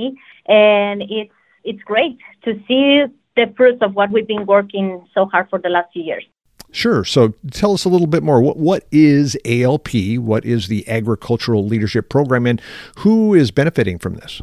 and 0.47 1.03
it's 1.03 1.33
it's 1.65 1.83
great 1.85 2.19
to 2.45 2.61
see 2.67 3.05
the 3.37 3.53
fruits 3.57 3.83
of 3.83 3.95
what 3.95 4.11
we've 4.11 4.27
been 4.27 4.47
working 4.47 5.07
so 5.15 5.27
hard 5.27 5.49
for 5.49 5.59
the 5.59 5.69
last 5.69 5.93
few 5.93 6.03
years. 6.03 6.25
Sure. 6.73 7.05
So 7.05 7.35
tell 7.51 7.75
us 7.75 7.85
a 7.85 7.89
little 7.89 8.07
bit 8.07 8.23
more. 8.23 8.41
What, 8.41 8.57
what 8.57 8.87
is 8.91 9.37
ALP? 9.45 10.19
What 10.19 10.45
is 10.45 10.69
the 10.69 10.89
Agricultural 10.89 11.67
Leadership 11.67 12.09
Program, 12.09 12.47
and 12.47 12.61
who 12.99 13.35
is 13.35 13.51
benefiting 13.51 13.99
from 13.99 14.15
this? 14.15 14.43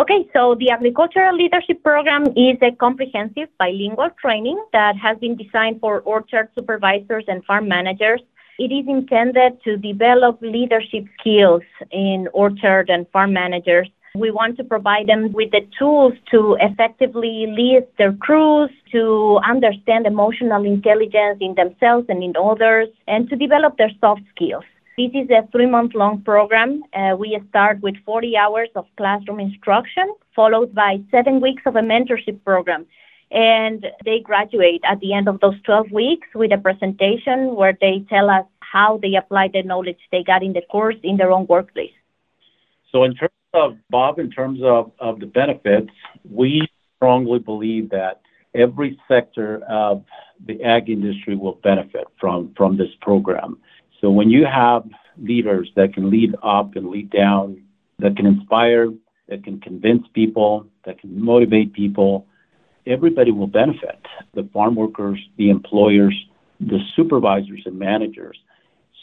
Okay, 0.00 0.26
so 0.32 0.54
the 0.54 0.70
Agricultural 0.70 1.36
Leadership 1.36 1.82
Program 1.82 2.24
is 2.28 2.56
a 2.62 2.74
comprehensive 2.74 3.48
bilingual 3.58 4.08
training 4.18 4.58
that 4.72 4.96
has 4.96 5.18
been 5.18 5.36
designed 5.36 5.78
for 5.78 6.00
orchard 6.00 6.48
supervisors 6.54 7.24
and 7.28 7.44
farm 7.44 7.68
managers. 7.68 8.22
It 8.58 8.72
is 8.72 8.88
intended 8.88 9.62
to 9.62 9.76
develop 9.76 10.40
leadership 10.40 11.04
skills 11.20 11.60
in 11.90 12.28
orchard 12.32 12.88
and 12.88 13.06
farm 13.10 13.34
managers. 13.34 13.90
We 14.14 14.30
want 14.30 14.56
to 14.56 14.64
provide 14.64 15.06
them 15.06 15.32
with 15.32 15.50
the 15.50 15.68
tools 15.78 16.14
to 16.30 16.56
effectively 16.60 17.52
lead 17.54 17.86
their 17.98 18.14
crews, 18.14 18.70
to 18.92 19.38
understand 19.46 20.06
emotional 20.06 20.64
intelligence 20.64 21.40
in 21.42 21.56
themselves 21.56 22.06
and 22.08 22.22
in 22.22 22.32
others, 22.42 22.88
and 23.06 23.28
to 23.28 23.36
develop 23.36 23.76
their 23.76 23.92
soft 24.00 24.22
skills. 24.34 24.64
This 24.96 25.10
is 25.14 25.30
a 25.30 25.46
three 25.52 25.66
month 25.66 25.94
long 25.94 26.22
program. 26.22 26.82
Uh, 26.92 27.16
we 27.18 27.40
start 27.48 27.80
with 27.80 27.96
40 28.04 28.36
hours 28.36 28.68
of 28.74 28.86
classroom 28.96 29.40
instruction, 29.40 30.14
followed 30.36 30.74
by 30.74 31.00
seven 31.10 31.40
weeks 31.40 31.62
of 31.66 31.76
a 31.76 31.80
mentorship 31.80 32.44
program 32.44 32.86
and 33.30 33.86
they 34.04 34.20
graduate 34.20 34.80
at 34.84 34.98
the 35.00 35.12
end 35.12 35.28
of 35.28 35.38
those 35.40 35.60
12 35.62 35.90
weeks 35.92 36.26
with 36.34 36.52
a 36.52 36.58
presentation 36.58 37.54
where 37.54 37.76
they 37.80 38.04
tell 38.08 38.28
us 38.28 38.44
how 38.60 38.98
they 38.98 39.14
applied 39.14 39.52
the 39.52 39.62
knowledge 39.62 39.98
they 40.10 40.22
got 40.22 40.42
in 40.42 40.52
the 40.52 40.62
course 40.62 40.96
in 41.02 41.16
their 41.16 41.30
own 41.30 41.46
workplace. 41.46 41.92
So, 42.90 43.04
in 43.04 43.14
terms 43.14 43.32
of 43.54 43.76
Bob, 43.88 44.18
in 44.18 44.30
terms 44.30 44.60
of, 44.62 44.90
of 44.98 45.20
the 45.20 45.26
benefits, 45.26 45.90
we 46.28 46.66
strongly 46.96 47.38
believe 47.38 47.90
that 47.90 48.20
every 48.54 49.00
sector 49.06 49.62
of 49.68 50.04
the 50.44 50.62
ag 50.64 50.90
industry 50.90 51.36
will 51.36 51.60
benefit 51.62 52.06
from, 52.18 52.52
from 52.56 52.76
this 52.76 52.90
program. 53.00 53.58
So, 54.00 54.10
when 54.10 54.30
you 54.30 54.46
have 54.46 54.84
leaders 55.18 55.70
that 55.76 55.94
can 55.94 56.10
lead 56.10 56.34
up 56.42 56.76
and 56.76 56.88
lead 56.88 57.10
down, 57.10 57.62
that 57.98 58.16
can 58.16 58.26
inspire, 58.26 58.88
that 59.28 59.44
can 59.44 59.60
convince 59.60 60.06
people, 60.14 60.66
that 60.84 61.00
can 61.00 61.22
motivate 61.22 61.72
people, 61.72 62.26
everybody 62.86 63.30
will 63.30 63.46
benefit 63.46 64.00
the 64.34 64.48
farm 64.52 64.74
workers, 64.74 65.18
the 65.36 65.50
employers, 65.50 66.14
the 66.60 66.80
supervisors, 66.96 67.62
and 67.66 67.78
managers. 67.78 68.38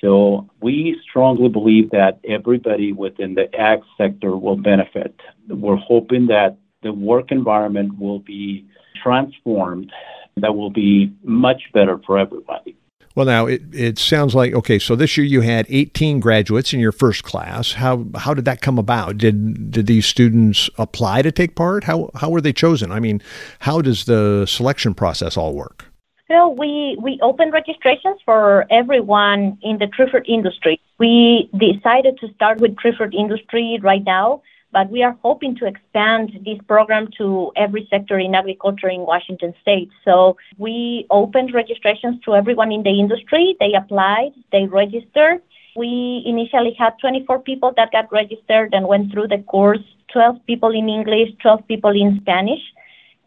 So 0.02 0.50
we 0.62 1.00
strongly 1.10 1.50
believe 1.50 1.90
that 1.92 2.20
everybody 2.28 2.92
within 2.92 3.34
the 3.34 3.54
ag 3.60 3.80
sector 3.98 4.36
will 4.38 4.58
benefit. 4.58 5.16
We're 5.48 5.76
hoping 5.76 6.28
that 6.28 6.58
the 6.84 6.94
work 6.94 7.32
environment 7.32 7.98
will 7.98 8.20
be 8.20 8.68
transformed, 9.02 9.92
that 10.38 10.56
will 10.56 10.70
be 10.70 11.12
much 11.24 11.64
better 11.74 12.00
for 12.06 12.20
everybody. 12.20 12.78
Well, 13.18 13.26
now 13.26 13.48
it, 13.48 13.64
it 13.74 13.98
sounds 13.98 14.36
like 14.36 14.54
okay. 14.54 14.78
So 14.78 14.96
this 14.96 15.18
year 15.18 15.26
you 15.26 15.42
had 15.42 15.66
18 15.70 16.20
graduates 16.20 16.72
in 16.72 16.80
your 16.80 16.92
first 16.92 17.24
class. 17.24 17.72
How 17.72 18.06
how 18.14 18.36
did 18.36 18.46
that 18.46 18.62
come 18.62 18.78
about? 18.78 19.18
Did 19.18 19.72
did 19.72 19.88
these 19.88 20.06
students 20.06 20.70
apply 20.78 21.24
to 21.24 21.32
take 21.32 21.56
part? 21.56 21.86
How 21.86 22.12
how 22.14 22.30
were 22.30 22.42
they 22.42 22.54
chosen? 22.54 22.92
I 22.92 23.00
mean, 23.00 23.24
how 23.58 23.82
does 23.82 24.06
the 24.06 24.46
selection 24.46 24.94
process 24.94 25.36
all 25.36 25.56
work? 25.56 25.86
So 26.28 26.50
we 26.50 26.96
we 27.02 27.18
opened 27.24 27.54
registrations 27.54 28.20
for 28.24 28.68
everyone 28.70 29.58
in 29.64 29.80
the 29.80 29.88
fruit 29.96 30.28
industry. 30.28 30.80
We 31.00 31.50
decided 31.58 32.20
to 32.20 32.32
start 32.36 32.62
with 32.62 32.78
fruit 32.80 33.16
industry 33.16 33.80
right 33.82 34.04
now 34.06 34.44
but 34.72 34.90
we 34.90 35.04
are 35.04 35.18
hoping 35.24 35.56
to 35.56 35.66
expand 35.66 36.40
this 36.46 36.60
program 36.68 37.08
to 37.18 37.52
every 37.56 37.88
sector 37.90 38.20
in 38.20 38.36
agriculture 38.36 38.90
in 38.90 39.02
Washington 39.02 39.54
state. 39.62 39.90
So 40.04 40.38
we 40.58 41.06
opened 41.10 41.54
registrations 41.54 42.22
to 42.26 42.36
everyone 42.36 42.72
in 42.72 42.84
the 42.84 43.00
industry. 43.00 43.56
They 43.60 43.74
applied, 43.74 44.34
they 44.52 44.66
registered. 44.66 45.42
We 45.76 46.24
initially 46.26 46.74
had 46.78 46.94
24 47.00 47.40
people 47.40 47.74
that 47.78 47.92
got 47.92 48.12
registered 48.12 48.74
and 48.74 48.88
went 48.88 49.12
through 49.12 49.28
the 49.28 49.40
course, 49.40 49.84
12 50.12 50.46
people 50.46 50.72
in 50.72 50.90
English, 50.90 51.30
12 51.42 51.68
people 51.68 51.92
in 51.92 52.20
Spanish. 52.22 52.62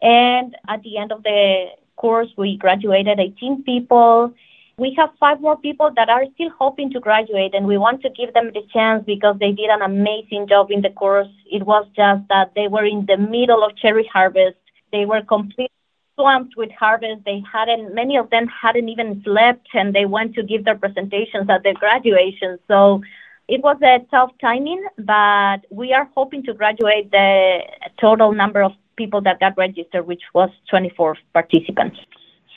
And 0.01 0.55
at 0.67 0.83
the 0.83 0.97
end 0.97 1.11
of 1.11 1.23
the 1.23 1.67
course, 1.95 2.29
we 2.37 2.57
graduated 2.57 3.19
18 3.19 3.63
people 3.63 4.33
we 4.81 4.95
have 4.97 5.11
five 5.19 5.39
more 5.39 5.57
people 5.57 5.91
that 5.95 6.09
are 6.09 6.25
still 6.33 6.49
hoping 6.57 6.89
to 6.89 6.99
graduate, 6.99 7.53
and 7.53 7.67
we 7.67 7.77
want 7.77 8.01
to 8.01 8.09
give 8.09 8.33
them 8.33 8.49
the 8.51 8.63
chance 8.73 9.03
because 9.05 9.35
they 9.39 9.51
did 9.51 9.69
an 9.69 9.83
amazing 9.83 10.47
job 10.47 10.71
in 10.71 10.81
the 10.81 10.89
course. 10.89 11.33
It 11.45 11.63
was 11.67 11.85
just 11.95 12.27
that 12.29 12.53
they 12.55 12.67
were 12.67 12.85
in 12.85 13.05
the 13.05 13.17
middle 13.17 13.63
of 13.63 13.77
cherry 13.77 14.09
harvest. 14.11 14.57
They 14.91 15.05
were 15.05 15.21
completely 15.21 15.69
swamped 16.15 16.57
with 16.57 16.71
harvest. 16.71 17.21
They 17.25 17.43
hadn't, 17.53 17.93
many 17.93 18.17
of 18.17 18.31
them 18.31 18.47
hadn't 18.47 18.89
even 18.89 19.21
slept, 19.23 19.67
and 19.75 19.93
they 19.93 20.05
went 20.05 20.33
to 20.33 20.41
give 20.41 20.65
their 20.65 20.79
presentations 20.83 21.47
at 21.47 21.61
their 21.61 21.75
graduation. 21.75 22.57
So 22.67 23.03
it 23.47 23.61
was 23.61 23.77
a 23.83 23.99
tough 24.09 24.31
timing, 24.41 24.83
but 24.97 25.59
we 25.69 25.93
are 25.93 26.09
hoping 26.15 26.41
to 26.45 26.55
graduate 26.55 27.11
the 27.11 27.59
total 27.99 28.31
number 28.33 28.63
of 28.63 28.71
people 28.95 29.21
that 29.21 29.39
got 29.39 29.55
registered, 29.57 30.07
which 30.07 30.23
was 30.33 30.49
24 30.71 31.17
participants. 31.33 31.97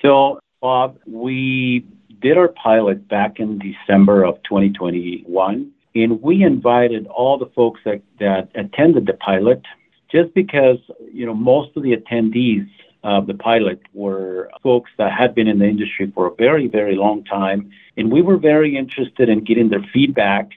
So, 0.00 0.38
Bob, 0.62 0.96
we 1.06 1.84
did 2.20 2.36
our 2.36 2.48
pilot 2.48 3.08
back 3.08 3.40
in 3.40 3.58
December 3.58 4.24
of 4.24 4.42
2021, 4.44 5.70
and 5.94 6.22
we 6.22 6.42
invited 6.42 7.06
all 7.06 7.38
the 7.38 7.50
folks 7.54 7.80
that, 7.84 8.02
that 8.18 8.50
attended 8.54 9.06
the 9.06 9.14
pilot 9.14 9.62
just 10.10 10.32
because, 10.34 10.78
you 11.12 11.26
know, 11.26 11.34
most 11.34 11.76
of 11.76 11.82
the 11.82 11.96
attendees 11.96 12.68
of 13.04 13.26
the 13.26 13.34
pilot 13.34 13.80
were 13.92 14.50
folks 14.62 14.90
that 14.96 15.12
had 15.12 15.34
been 15.34 15.46
in 15.46 15.58
the 15.58 15.66
industry 15.66 16.10
for 16.14 16.26
a 16.26 16.34
very, 16.34 16.66
very 16.68 16.96
long 16.96 17.22
time. 17.24 17.70
And 17.96 18.10
we 18.10 18.22
were 18.22 18.38
very 18.38 18.76
interested 18.76 19.28
in 19.28 19.44
getting 19.44 19.68
their 19.68 19.84
feedback. 19.92 20.50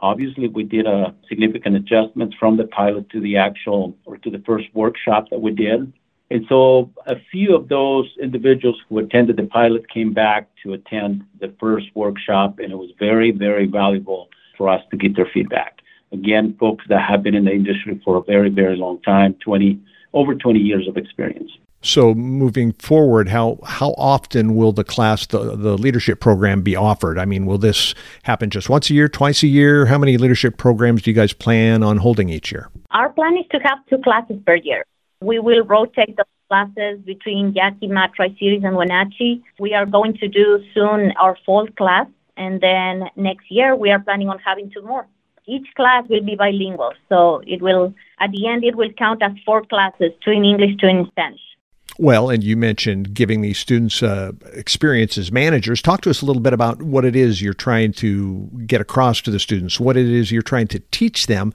Obviously, 0.00 0.48
we 0.48 0.64
did 0.64 0.86
a 0.86 1.14
significant 1.28 1.76
adjustments 1.76 2.36
from 2.38 2.56
the 2.56 2.64
pilot 2.64 3.08
to 3.10 3.20
the 3.20 3.36
actual 3.36 3.96
or 4.04 4.18
to 4.18 4.30
the 4.30 4.40
first 4.40 4.66
workshop 4.74 5.30
that 5.30 5.40
we 5.40 5.52
did. 5.52 5.92
And 6.30 6.44
so 6.48 6.90
a 7.06 7.16
few 7.30 7.54
of 7.54 7.68
those 7.68 8.10
individuals 8.20 8.76
who 8.88 8.98
attended 8.98 9.36
the 9.36 9.44
pilot 9.44 9.88
came 9.88 10.12
back 10.12 10.48
to 10.64 10.72
attend 10.72 11.24
the 11.40 11.54
first 11.60 11.86
workshop, 11.94 12.58
and 12.58 12.72
it 12.72 12.76
was 12.76 12.90
very, 12.98 13.30
very 13.30 13.66
valuable 13.66 14.28
for 14.56 14.68
us 14.68 14.82
to 14.90 14.96
get 14.96 15.14
their 15.14 15.28
feedback. 15.32 15.78
Again, 16.12 16.56
folks 16.58 16.84
that 16.88 17.00
have 17.08 17.22
been 17.22 17.34
in 17.34 17.44
the 17.44 17.52
industry 17.52 18.00
for 18.04 18.16
a 18.16 18.22
very, 18.22 18.48
very 18.48 18.76
long 18.76 19.00
time 19.02 19.34
20, 19.44 19.78
over 20.14 20.34
20 20.34 20.58
years 20.58 20.88
of 20.88 20.96
experience. 20.96 21.50
So 21.82 22.14
moving 22.14 22.72
forward, 22.72 23.28
how 23.28 23.60
how 23.64 23.90
often 23.96 24.56
will 24.56 24.72
the 24.72 24.82
class 24.82 25.26
the 25.26 25.54
the 25.54 25.78
leadership 25.78 26.20
program 26.20 26.62
be 26.62 26.74
offered? 26.74 27.16
I 27.16 27.26
mean, 27.26 27.46
will 27.46 27.58
this 27.58 27.94
happen 28.24 28.50
just 28.50 28.68
once 28.68 28.90
a 28.90 28.94
year, 28.94 29.08
twice 29.08 29.44
a 29.44 29.46
year? 29.46 29.86
How 29.86 29.98
many 29.98 30.16
leadership 30.16 30.56
programs 30.56 31.02
do 31.02 31.10
you 31.10 31.14
guys 31.14 31.32
plan 31.32 31.84
on 31.84 31.98
holding 31.98 32.28
each 32.28 32.50
year? 32.50 32.70
Our 32.90 33.10
plan 33.10 33.36
is 33.36 33.44
to 33.52 33.58
have 33.58 33.78
two 33.88 33.98
classes 33.98 34.36
per 34.44 34.56
year. 34.56 34.84
We 35.26 35.40
will 35.40 35.64
rotate 35.64 36.16
the 36.16 36.24
classes 36.48 37.00
between 37.04 37.52
Yakima, 37.52 38.10
Tri-Cities, 38.14 38.62
and 38.62 38.76
Wenatchee. 38.76 39.42
We 39.58 39.74
are 39.74 39.84
going 39.84 40.14
to 40.18 40.28
do 40.28 40.62
soon 40.72 41.10
our 41.20 41.36
fall 41.44 41.66
class, 41.76 42.06
and 42.36 42.60
then 42.60 43.10
next 43.16 43.50
year 43.50 43.74
we 43.74 43.90
are 43.90 43.98
planning 43.98 44.28
on 44.28 44.38
having 44.38 44.70
two 44.70 44.82
more. 44.82 45.04
Each 45.44 45.66
class 45.74 46.04
will 46.08 46.22
be 46.22 46.36
bilingual, 46.36 46.92
so 47.08 47.42
it 47.44 47.60
will, 47.60 47.92
at 48.20 48.30
the 48.30 48.46
end, 48.46 48.62
it 48.62 48.76
will 48.76 48.92
count 48.96 49.20
as 49.20 49.32
four 49.44 49.64
classes, 49.64 50.12
two 50.24 50.30
in 50.30 50.44
English, 50.44 50.76
two 50.80 50.86
in 50.86 51.04
Spanish. 51.08 51.40
Well, 51.98 52.30
and 52.30 52.44
you 52.44 52.56
mentioned 52.56 53.12
giving 53.12 53.40
these 53.40 53.58
students 53.58 54.04
uh, 54.04 54.30
managers. 55.32 55.82
Talk 55.82 56.02
to 56.02 56.10
us 56.10 56.22
a 56.22 56.26
little 56.26 56.42
bit 56.42 56.52
about 56.52 56.82
what 56.82 57.04
it 57.04 57.16
is 57.16 57.42
you're 57.42 57.52
trying 57.52 57.92
to 57.94 58.48
get 58.64 58.80
across 58.80 59.20
to 59.22 59.32
the 59.32 59.40
students, 59.40 59.80
what 59.80 59.96
it 59.96 60.06
is 60.08 60.30
you're 60.30 60.42
trying 60.42 60.68
to 60.68 60.78
teach 60.92 61.26
them 61.26 61.52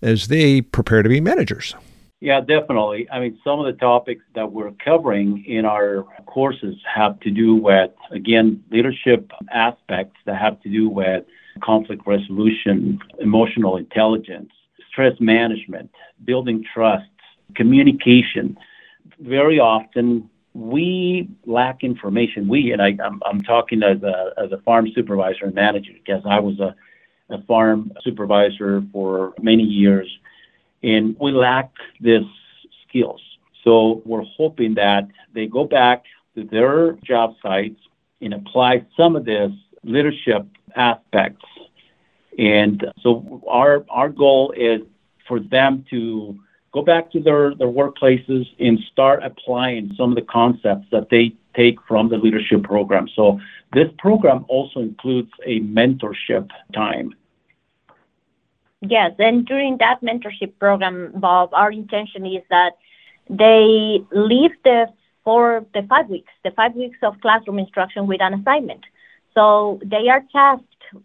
as 0.00 0.28
they 0.28 0.62
prepare 0.62 1.02
to 1.02 1.10
be 1.10 1.20
managers. 1.20 1.74
Yeah, 2.22 2.40
definitely. 2.40 3.10
I 3.10 3.18
mean, 3.18 3.40
some 3.42 3.58
of 3.58 3.66
the 3.66 3.72
topics 3.72 4.22
that 4.36 4.52
we're 4.52 4.70
covering 4.84 5.44
in 5.44 5.64
our 5.64 6.04
courses 6.26 6.76
have 6.86 7.18
to 7.18 7.32
do 7.32 7.56
with, 7.56 7.90
again, 8.12 8.62
leadership 8.70 9.32
aspects 9.50 10.16
that 10.26 10.40
have 10.40 10.62
to 10.62 10.68
do 10.68 10.88
with 10.88 11.24
conflict 11.64 12.06
resolution, 12.06 13.00
emotional 13.18 13.76
intelligence, 13.76 14.52
stress 14.88 15.18
management, 15.18 15.90
building 16.24 16.64
trust, 16.72 17.10
communication. 17.56 18.56
Very 19.18 19.58
often, 19.58 20.30
we 20.54 21.28
lack 21.44 21.82
information. 21.82 22.46
We, 22.46 22.70
and 22.70 22.80
I, 22.80 22.96
I'm, 23.04 23.20
I'm 23.26 23.40
talking 23.40 23.82
as 23.82 24.00
a, 24.04 24.32
as 24.38 24.52
a 24.52 24.58
farm 24.58 24.86
supervisor 24.94 25.46
and 25.46 25.56
manager 25.56 25.90
because 25.92 26.22
I 26.24 26.38
was 26.38 26.60
a, 26.60 26.72
a 27.30 27.42
farm 27.48 27.90
supervisor 28.04 28.80
for 28.92 29.34
many 29.42 29.64
years 29.64 30.06
and 30.82 31.16
we 31.20 31.32
lack 31.32 31.70
these 32.00 32.26
skills. 32.88 33.20
So 33.64 34.02
we're 34.04 34.24
hoping 34.36 34.74
that 34.74 35.08
they 35.34 35.46
go 35.46 35.64
back 35.64 36.04
to 36.34 36.44
their 36.44 36.92
job 37.04 37.34
sites 37.42 37.80
and 38.20 38.34
apply 38.34 38.84
some 38.96 39.16
of 39.16 39.24
this 39.24 39.52
leadership 39.84 40.46
aspects. 40.74 41.44
And 42.38 42.84
so 43.00 43.42
our 43.48 43.84
our 43.90 44.08
goal 44.08 44.52
is 44.56 44.80
for 45.28 45.38
them 45.38 45.84
to 45.90 46.38
go 46.72 46.82
back 46.82 47.10
to 47.12 47.20
their, 47.20 47.54
their 47.54 47.68
workplaces 47.68 48.46
and 48.58 48.78
start 48.90 49.22
applying 49.22 49.92
some 49.96 50.10
of 50.10 50.16
the 50.16 50.22
concepts 50.22 50.86
that 50.90 51.10
they 51.10 51.32
take 51.54 51.76
from 51.86 52.08
the 52.08 52.16
leadership 52.16 52.62
program. 52.62 53.08
So 53.14 53.38
this 53.74 53.88
program 53.98 54.46
also 54.48 54.80
includes 54.80 55.30
a 55.44 55.60
mentorship 55.60 56.50
time 56.74 57.14
Yes, 58.82 59.12
and 59.18 59.46
during 59.46 59.78
that 59.78 60.00
mentorship 60.02 60.58
program, 60.58 61.12
Bob, 61.14 61.50
our 61.54 61.70
intention 61.70 62.26
is 62.26 62.42
that 62.50 62.72
they 63.30 64.00
leave 64.10 64.50
the 64.64 64.86
for 65.24 65.64
the 65.72 65.82
five 65.88 66.08
weeks, 66.08 66.32
the 66.42 66.50
five 66.50 66.74
weeks 66.74 66.98
of 67.02 67.20
classroom 67.20 67.60
instruction 67.60 68.08
with 68.08 68.20
an 68.20 68.34
assignment. 68.34 68.84
So 69.34 69.80
they 69.84 70.08
are 70.08 70.24
tasked 70.32 70.64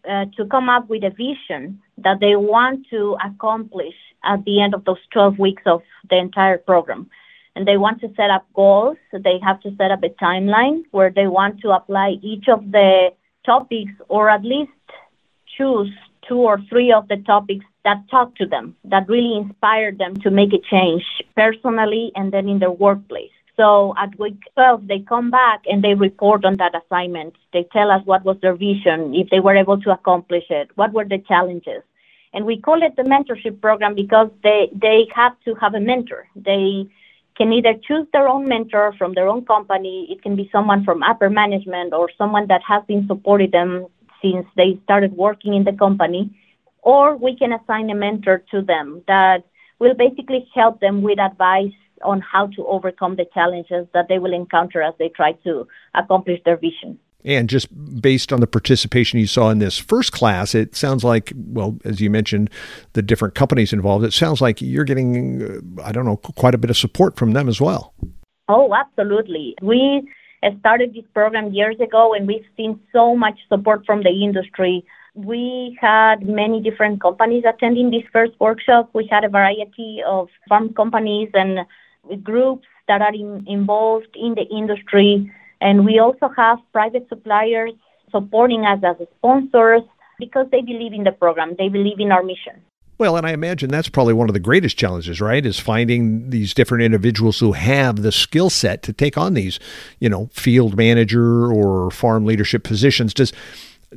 uh, 0.10 0.26
to 0.36 0.46
come 0.48 0.70
up 0.70 0.90
with 0.90 1.04
a 1.04 1.12
vision 1.12 1.80
that 2.00 2.20
they 2.20 2.36
want 2.36 2.88
to 2.90 3.16
accomplish 3.24 3.94
at 4.24 4.44
the 4.44 4.60
end 4.60 4.74
of 4.74 4.84
those 4.86 4.98
12 5.14 5.38
weeks 5.38 5.62
of 5.68 5.82
the 6.10 6.18
entire 6.18 6.58
program. 6.58 7.10
And 7.56 7.68
they 7.68 7.78
want 7.78 8.02
to 8.02 8.12
set 8.16 8.32
up 8.32 8.46
goals. 8.56 8.98
So 9.12 9.20
they 9.20 9.40
have 9.44 9.62
to 9.62 9.76
set 9.78 9.92
up 9.92 10.04
a 10.04 10.10
timeline 10.10 10.84
where 10.92 11.12
they 11.12 11.28
want 11.28 11.62
to 11.62 11.70
apply 11.72 12.18
each 12.24 12.48
of 12.48 12.72
the 12.72 13.10
topics 13.46 13.94
or 14.10 14.30
at 14.30 14.44
least 14.44 14.72
choose 15.58 15.92
two 16.28 16.40
or 16.40 16.60
three 16.70 16.92
of 16.92 17.08
the 17.08 17.18
topics 17.18 17.66
that 17.84 18.04
talk 18.10 18.36
to 18.36 18.46
them, 18.46 18.76
that 18.84 19.08
really 19.08 19.36
inspire 19.38 19.92
them 19.92 20.16
to 20.18 20.30
make 20.30 20.54
a 20.54 20.60
change 20.70 21.04
personally 21.36 22.12
and 22.16 22.32
then 22.32 22.50
in 22.50 22.60
their 22.60 22.72
workplace. 22.72 23.32
So 23.56 23.96
at 23.98 24.18
week 24.20 24.40
12, 24.54 24.88
they 24.88 25.00
come 25.00 25.32
back 25.32 25.64
and 25.66 25.84
they 25.84 25.96
report 25.96 26.46
on 26.46 26.58
that 26.58 26.74
assignment. 26.76 27.34
They 27.54 27.68
tell 27.74 27.90
us 27.90 28.06
what 28.06 28.24
was 28.24 28.38
their 28.42 28.56
vision, 28.56 29.16
if 29.16 29.30
they 29.30 29.40
were 29.40 29.56
able 29.56 29.82
to 29.82 29.92
accomplish 29.92 30.46
it, 30.50 30.70
what 30.76 30.94
were 30.94 31.06
the 31.06 31.18
challenges. 31.28 31.82
And 32.34 32.46
we 32.46 32.62
call 32.62 32.84
it 32.84 32.96
the 32.96 33.04
mentorship 33.04 33.60
program 33.62 33.96
because 33.96 34.30
they, 34.44 34.70
they 34.74 35.08
have 35.16 35.34
to 35.46 35.56
have 35.56 35.74
a 35.74 35.80
mentor. 35.80 36.28
They 36.36 36.88
can 37.36 37.52
either 37.54 37.74
choose 37.88 38.06
their 38.14 38.28
own 38.28 38.48
mentor 38.48 38.94
from 38.98 39.14
their 39.14 39.28
own 39.28 39.46
company. 39.46 40.08
It 40.10 40.22
can 40.22 40.36
be 40.36 40.50
someone 40.52 40.84
from 40.84 41.02
upper 41.02 41.30
management 41.30 41.94
or 41.94 42.10
someone 42.18 42.48
that 42.48 42.62
has 42.68 42.84
been 42.86 43.08
supporting 43.08 43.52
them 43.52 43.88
since 44.22 44.46
they 44.56 44.80
started 44.84 45.14
working 45.14 45.54
in 45.54 45.64
the 45.64 45.74
company. 45.74 46.38
Or 46.82 47.18
we 47.18 47.36
can 47.36 47.52
assign 47.52 47.90
a 47.90 47.96
mentor 47.96 48.44
to 48.52 48.62
them 48.62 49.04
that 49.08 49.44
will 49.80 49.94
basically 49.94 50.48
help 50.54 50.80
them 50.80 51.02
with 51.02 51.20
advice 51.20 51.74
on 52.04 52.22
how 52.22 52.48
to 52.48 52.66
overcome 52.68 53.16
the 53.16 53.26
challenges 53.34 53.88
that 53.94 54.08
they 54.08 54.20
will 54.20 54.34
encounter 54.34 54.82
as 54.82 54.94
they 55.00 55.10
try 55.10 55.34
to 55.44 55.68
accomplish 55.96 56.40
their 56.46 56.58
vision. 56.58 57.00
And 57.26 57.50
just 57.50 57.68
based 58.02 58.32
on 58.32 58.40
the 58.40 58.48
participation 58.48 59.20
you 59.20 59.28
saw 59.28 59.50
in 59.50 59.60
this 59.60 59.78
first 59.78 60.14
class, 60.14 60.56
it 60.56 60.76
sounds 60.76 61.04
like, 61.04 61.34
well, 61.36 61.78
as 61.84 62.00
you 62.00 62.10
mentioned, 62.10 62.50
the 62.94 63.02
different 63.02 63.36
companies 63.36 63.74
involved, 63.74 64.06
it 64.06 64.14
sounds 64.14 64.40
like 64.40 64.62
you're 64.62 64.86
getting, 64.86 65.44
uh, 65.78 65.84
I 65.84 65.92
don't 65.92 66.06
know, 66.06 66.18
quite 66.18 66.56
a 66.56 66.58
bit 66.58 66.70
of 66.70 66.78
support 66.78 67.18
from 67.18 67.34
them 67.34 67.50
as 67.50 67.60
well. 67.60 67.94
Oh, 68.48 68.74
absolutely. 68.74 69.56
We 69.62 70.08
started 70.60 70.94
this 70.94 71.06
program 71.14 71.52
years 71.54 71.80
ago 71.80 72.14
and 72.14 72.28
we've 72.28 72.46
seen 72.56 72.80
so 72.94 73.16
much 73.16 73.40
support 73.50 73.86
from 73.86 74.04
the 74.04 74.10
industry. 74.10 74.86
We 75.16 75.78
had 75.82 76.28
many 76.28 76.62
different 76.62 77.02
companies 77.02 77.44
attending 77.48 77.90
this 77.90 78.04
first 78.14 78.34
workshop. 78.40 78.90
We 78.94 79.08
had 79.10 79.24
a 79.24 79.30
variety 79.30 80.02
of 80.06 80.30
farm 80.48 80.74
companies 80.74 81.30
and 81.34 81.66
groups 82.24 82.68
that 82.88 83.02
are 83.02 83.14
in, 83.14 83.44
involved 83.48 84.16
in 84.16 84.36
the 84.36 84.46
industry. 84.56 85.32
And 85.60 85.86
we 85.86 86.00
also 86.00 86.30
have 86.38 86.60
private 86.72 87.08
suppliers 87.10 87.72
supporting 88.12 88.66
us 88.66 88.80
as 88.84 88.96
sponsors 89.18 89.82
because 90.20 90.48
they 90.52 90.62
believe 90.62 90.94
in 90.94 91.04
the 91.04 91.12
program, 91.12 91.56
they 91.58 91.70
believe 91.70 92.00
in 92.00 92.12
our 92.12 92.24
mission. 92.24 92.62
Well, 92.98 93.16
and 93.16 93.28
I 93.28 93.32
imagine 93.32 93.70
that's 93.70 93.90
probably 93.90 94.14
one 94.14 94.30
of 94.30 94.34
the 94.34 94.40
greatest 94.40 94.78
challenges, 94.78 95.22
right? 95.22 95.46
Is 95.46 95.60
finding 95.60 96.30
these 96.30 96.54
different 96.54 96.84
individuals 96.84 97.40
who 97.40 97.52
have 97.52 98.02
the 98.02 98.12
skill 98.12 98.50
set 98.50 98.82
to 98.84 98.94
take 98.94 99.18
on 99.18 99.34
these, 99.34 99.60
you 100.00 100.10
know, 100.10 100.30
field 100.34 100.76
manager 100.76 101.52
or 101.52 101.92
farm 101.92 102.26
leadership 102.26 102.64
positions. 102.64 103.14
Does 103.14 103.34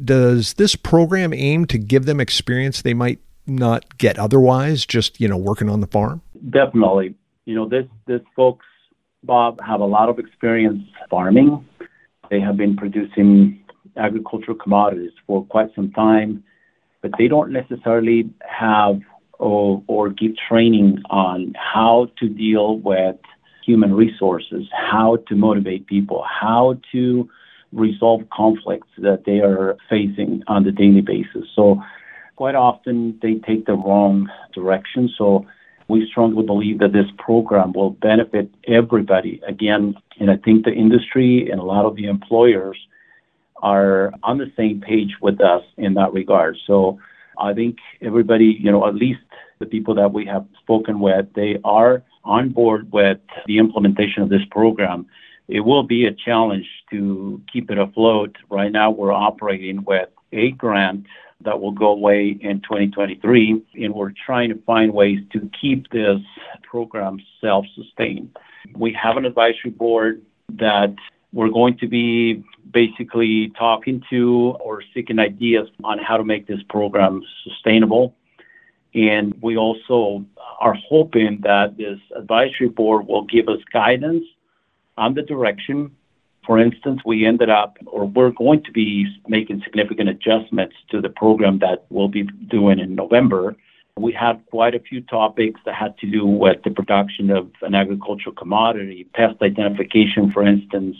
does 0.05 0.55
this 0.55 0.77
program 0.77 1.33
aim 1.33 1.65
to 1.67 1.79
give 1.79 2.05
them 2.05 2.21
experience 2.21 2.83
they 2.83 2.95
might 2.95 3.19
not 3.47 3.99
get 3.99 4.19
otherwise 4.19 4.87
just, 4.87 5.21
you 5.21 5.27
know, 5.27 5.37
working 5.37 5.69
on 5.69 5.81
the 5.81 5.87
farm? 5.87 6.23
Definitely 6.51 7.15
you 7.51 7.57
know, 7.57 7.69
this 7.69 7.87
this 8.07 8.21
folks, 8.37 8.65
Bob, 9.25 9.61
have 9.61 9.81
a 9.81 9.85
lot 9.85 10.09
of 10.09 10.21
experience 10.21 10.85
farming. 11.11 11.67
They 12.31 12.39
have 12.39 12.57
been 12.57 12.77
producing 12.77 13.65
agricultural 13.97 14.57
commodities 14.57 15.11
for 15.27 15.45
quite 15.47 15.75
some 15.75 15.91
time, 15.91 16.45
but 17.03 17.13
they 17.19 17.29
don't 17.29 17.51
necessarily 17.53 18.29
have 18.41 19.01
or, 19.39 19.83
or 19.87 20.11
give 20.11 20.33
training 20.49 21.03
on 21.09 21.55
how 21.57 22.09
to 22.19 22.29
deal 22.29 22.79
with 22.79 23.17
human 23.65 23.95
resources, 23.95 24.69
how 24.73 25.17
to 25.29 25.35
motivate 25.35 25.87
people, 25.87 26.25
how 26.29 26.79
to 26.93 27.29
resolve 27.73 28.23
conflicts 28.33 28.89
that 28.99 29.25
they 29.25 29.41
are 29.41 29.77
facing 29.89 30.43
on 30.47 30.65
the 30.65 30.73
daily 30.73 31.01
basis. 31.01 31.49
So 31.55 31.83
quite 32.37 32.55
often 32.55 33.19
they 33.23 33.35
take 33.35 33.67
the 33.67 33.75
wrong 33.75 34.29
direction. 34.53 35.11
So 35.17 35.47
we 35.89 36.07
strongly 36.09 36.45
believe 36.45 36.79
that 36.81 36.93
this 36.93 37.07
program 37.19 37.73
will 37.73 37.91
benefit 37.91 38.51
everybody. 38.67 39.41
Again, 39.47 39.95
and 40.19 40.31
I 40.31 40.37
think 40.37 40.65
the 40.65 40.73
industry 40.73 41.51
and 41.51 41.61
a 41.61 41.65
lot 41.65 41.85
of 41.85 41.97
the 41.97 42.07
employers 42.07 42.79
are 43.61 44.13
on 44.23 44.39
the 44.39 44.51
same 44.57 44.81
page 44.81 45.17
with 45.21 45.41
us 45.41 45.63
in 45.77 45.95
that 45.95 46.13
regard. 46.13 46.57
So 46.67 46.99
I 47.39 47.55
think 47.55 47.79
everybody, 48.01 48.57
you 48.61 48.71
know, 48.71 48.87
at 48.87 48.95
least 48.95 49.21
the 49.59 49.67
people 49.67 49.95
that 49.95 50.13
we 50.13 50.27
have 50.27 50.47
spoken 50.63 51.01
with, 51.01 51.27
they 51.35 51.59
are 51.65 52.03
on 52.25 52.51
board 52.51 52.93
with 52.93 53.19
the 53.47 53.59
implementation 53.59 54.23
of 54.23 54.29
this 54.29 54.45
program. 54.51 55.07
It 55.49 55.61
will 55.61 55.83
be 55.83 56.07
a 56.07 56.13
challenge 56.13 56.67
to 56.91 57.43
keep 57.53 57.71
it 57.71 57.79
afloat. 57.79 58.37
Right 58.51 58.71
now, 58.71 58.91
we're 58.91 59.13
operating 59.13 59.85
with 59.85 60.09
a 60.33 60.53
grant 60.53 61.07
that 61.43 61.61
will 61.61 61.73
go 61.73 61.89
away 61.89 62.39
in 62.41 62.61
2023. 62.61 63.63
And 63.83 63.95
we're 63.95 64.13
trying 64.27 64.51
to 64.51 64.59
find 64.63 64.93
ways 64.93 65.19
to 65.33 65.51
keep 65.61 65.91
this 65.91 66.21
program 66.63 67.19
self 67.41 67.67
sustained. 67.75 68.37
We 68.77 68.93
have 68.93 69.17
an 69.17 69.25
advisory 69.25 69.71
board 69.71 70.23
that 70.51 70.95
we're 71.33 71.51
going 71.51 71.79
to 71.79 71.89
be 71.89 72.43
basically 72.73 73.51
talking 73.59 74.03
to 74.11 74.57
or 74.61 74.83
seeking 74.95 75.19
ideas 75.19 75.69
on 75.85 75.99
how 75.99 76.17
to 76.17 76.25
make 76.25 76.47
this 76.47 76.63
program 76.69 77.23
sustainable. 77.45 78.15
And 78.95 79.35
we 79.41 79.57
also 79.57 80.25
are 80.59 80.75
hoping 80.75 81.41
that 81.43 81.77
this 81.77 81.99
advisory 82.17 82.69
board 82.69 83.07
will 83.07 83.25
give 83.25 83.49
us 83.49 83.61
guidance 83.73 84.25
on 84.97 85.15
the 85.15 85.23
direction 85.23 85.93
for 86.47 86.59
instance, 86.59 87.03
we 87.05 87.27
ended 87.27 87.51
up, 87.51 87.77
or 87.87 88.07
we're 88.07 88.31
going 88.31 88.63
to 88.65 88.73
be 88.73 89.07
making 89.29 89.63
significant 89.63 90.09
adjustments 90.09 90.75
to 90.91 91.01
the 91.01 91.09
program 91.09 91.59
that 91.59 91.85
we'll 91.91 92.09
be 92.09 92.23
doing 92.23 92.79
in 92.79 92.95
November. 92.95 93.55
We 93.97 94.13
had 94.13 94.43
quite 94.51 94.75
a 94.75 94.81
few 94.81 95.03
topics 95.03 95.61
that 95.67 95.75
had 95.75 95.99
to 95.99 96.11
do 96.11 96.27
with 96.27 96.63
the 96.65 96.71
production 96.71 97.31
of 97.31 97.51
an 97.63 97.75
agricultural 97.75 98.35
commodity, 98.35 99.07
pest 99.15 99.43
identification, 99.43 100.33
for 100.33 100.43
instance, 100.43 100.97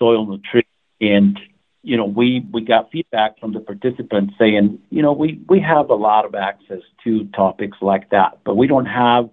soil 0.00 0.26
nutrition. 0.26 0.66
And, 1.00 1.38
you 1.82 1.96
know, 1.96 2.04
we, 2.04 2.44
we 2.52 2.62
got 2.62 2.90
feedback 2.90 3.38
from 3.38 3.52
the 3.52 3.60
participants 3.60 4.34
saying, 4.38 4.80
you 4.90 5.02
know, 5.02 5.12
we, 5.12 5.40
we 5.48 5.60
have 5.60 5.90
a 5.90 5.94
lot 5.94 6.24
of 6.24 6.34
access 6.34 6.82
to 7.04 7.26
topics 7.26 7.78
like 7.80 8.10
that, 8.10 8.38
but 8.44 8.56
we 8.56 8.66
don't 8.66 8.86
have 8.86 9.30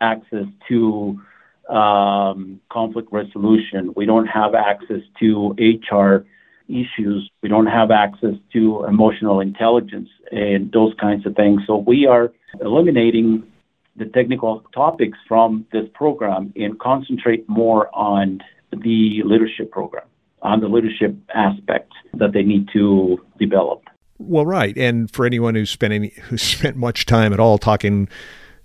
access 0.00 0.46
to 0.68 1.20
um, 1.68 2.60
conflict 2.70 3.12
resolution. 3.12 3.92
We 3.94 4.06
don't 4.06 4.26
have 4.26 4.54
access 4.54 5.02
to 5.20 5.54
HR 5.58 6.26
issues. 6.68 7.30
We 7.42 7.48
don't 7.48 7.66
have 7.66 7.90
access 7.90 8.34
to 8.52 8.84
emotional 8.84 9.40
intelligence 9.40 10.08
and 10.32 10.70
those 10.72 10.94
kinds 11.00 11.26
of 11.26 11.34
things. 11.34 11.62
So 11.66 11.76
we 11.76 12.06
are 12.06 12.32
eliminating 12.60 13.44
the 13.96 14.06
technical 14.06 14.64
topics 14.74 15.18
from 15.26 15.66
this 15.72 15.88
program 15.94 16.52
and 16.56 16.78
concentrate 16.78 17.48
more 17.48 17.88
on 17.94 18.42
the 18.70 19.22
leadership 19.24 19.70
program, 19.70 20.06
on 20.42 20.60
the 20.60 20.68
leadership 20.68 21.16
aspect 21.34 21.92
that 22.14 22.32
they 22.32 22.42
need 22.42 22.68
to 22.72 23.18
develop. 23.38 23.82
Well, 24.18 24.46
right. 24.46 24.76
And 24.76 25.10
for 25.10 25.26
anyone 25.26 25.54
who's 25.54 25.70
spent 25.70 25.92
any, 25.92 26.08
who's 26.28 26.42
spent 26.42 26.76
much 26.76 27.06
time 27.06 27.32
at 27.32 27.40
all 27.40 27.58
talking 27.58 28.08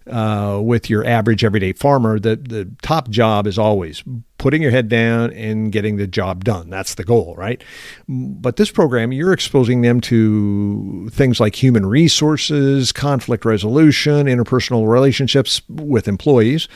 uh, 0.07 0.59
with 0.63 0.89
your 0.89 1.05
average 1.05 1.43
everyday 1.43 1.73
farmer, 1.73 2.19
the, 2.19 2.35
the 2.35 2.71
top 2.81 3.09
job 3.09 3.45
is 3.45 3.57
always 3.59 4.03
putting 4.37 4.61
your 4.61 4.71
head 4.71 4.89
down 4.89 5.31
and 5.33 5.71
getting 5.71 5.97
the 5.97 6.07
job 6.07 6.43
done. 6.43 6.69
That's 6.69 6.95
the 6.95 7.03
goal, 7.03 7.35
right? 7.37 7.63
But 8.07 8.55
this 8.55 8.71
program, 8.71 9.11
you're 9.11 9.33
exposing 9.33 9.81
them 9.81 10.01
to 10.01 11.09
things 11.11 11.39
like 11.39 11.61
human 11.61 11.85
resources, 11.85 12.91
conflict 12.91 13.45
resolution, 13.45 14.25
interpersonal 14.25 14.87
relationships 14.87 15.61
with 15.69 16.07
employees. 16.07 16.67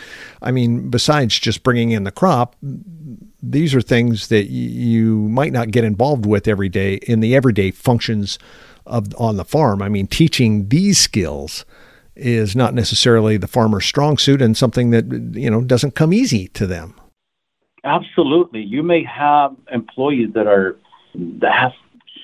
I 0.43 0.51
mean, 0.51 0.91
besides 0.91 1.39
just 1.39 1.63
bringing 1.63 1.89
in 1.91 2.03
the 2.03 2.11
crop, 2.11 2.55
these 3.41 3.73
are 3.73 3.81
things 3.81 4.27
that 4.27 4.45
you 4.51 5.15
might 5.29 5.51
not 5.51 5.71
get 5.71 5.83
involved 5.83 6.27
with 6.27 6.47
every 6.47 6.69
day 6.69 6.95
in 6.95 7.19
the 7.19 7.35
everyday 7.35 7.71
functions 7.71 8.38
of 8.85 9.07
on 9.17 9.38
the 9.38 9.45
farm. 9.45 9.81
I 9.81 9.89
mean, 9.89 10.05
teaching 10.05 10.69
these 10.69 10.99
skills 10.99 11.65
is 12.15 12.56
not 12.56 12.73
necessarily 12.73 13.38
the 13.38 13.47
farmer's 13.47 13.86
strong 13.86 14.17
suit 14.17 14.41
and 14.41 14.56
something 14.56 14.91
that 14.91 15.06
you 15.34 15.49
know 15.49 15.62
doesn't 15.62 15.95
come 15.95 16.13
easy 16.13 16.47
to 16.49 16.65
them. 16.65 16.95
Absolutely, 17.84 18.62
you 18.62 18.84
may 18.84 19.04
have 19.04 19.56
employees 19.71 20.30
that 20.34 20.47
are 20.47 20.78
that 21.13 21.54
have 21.54 21.71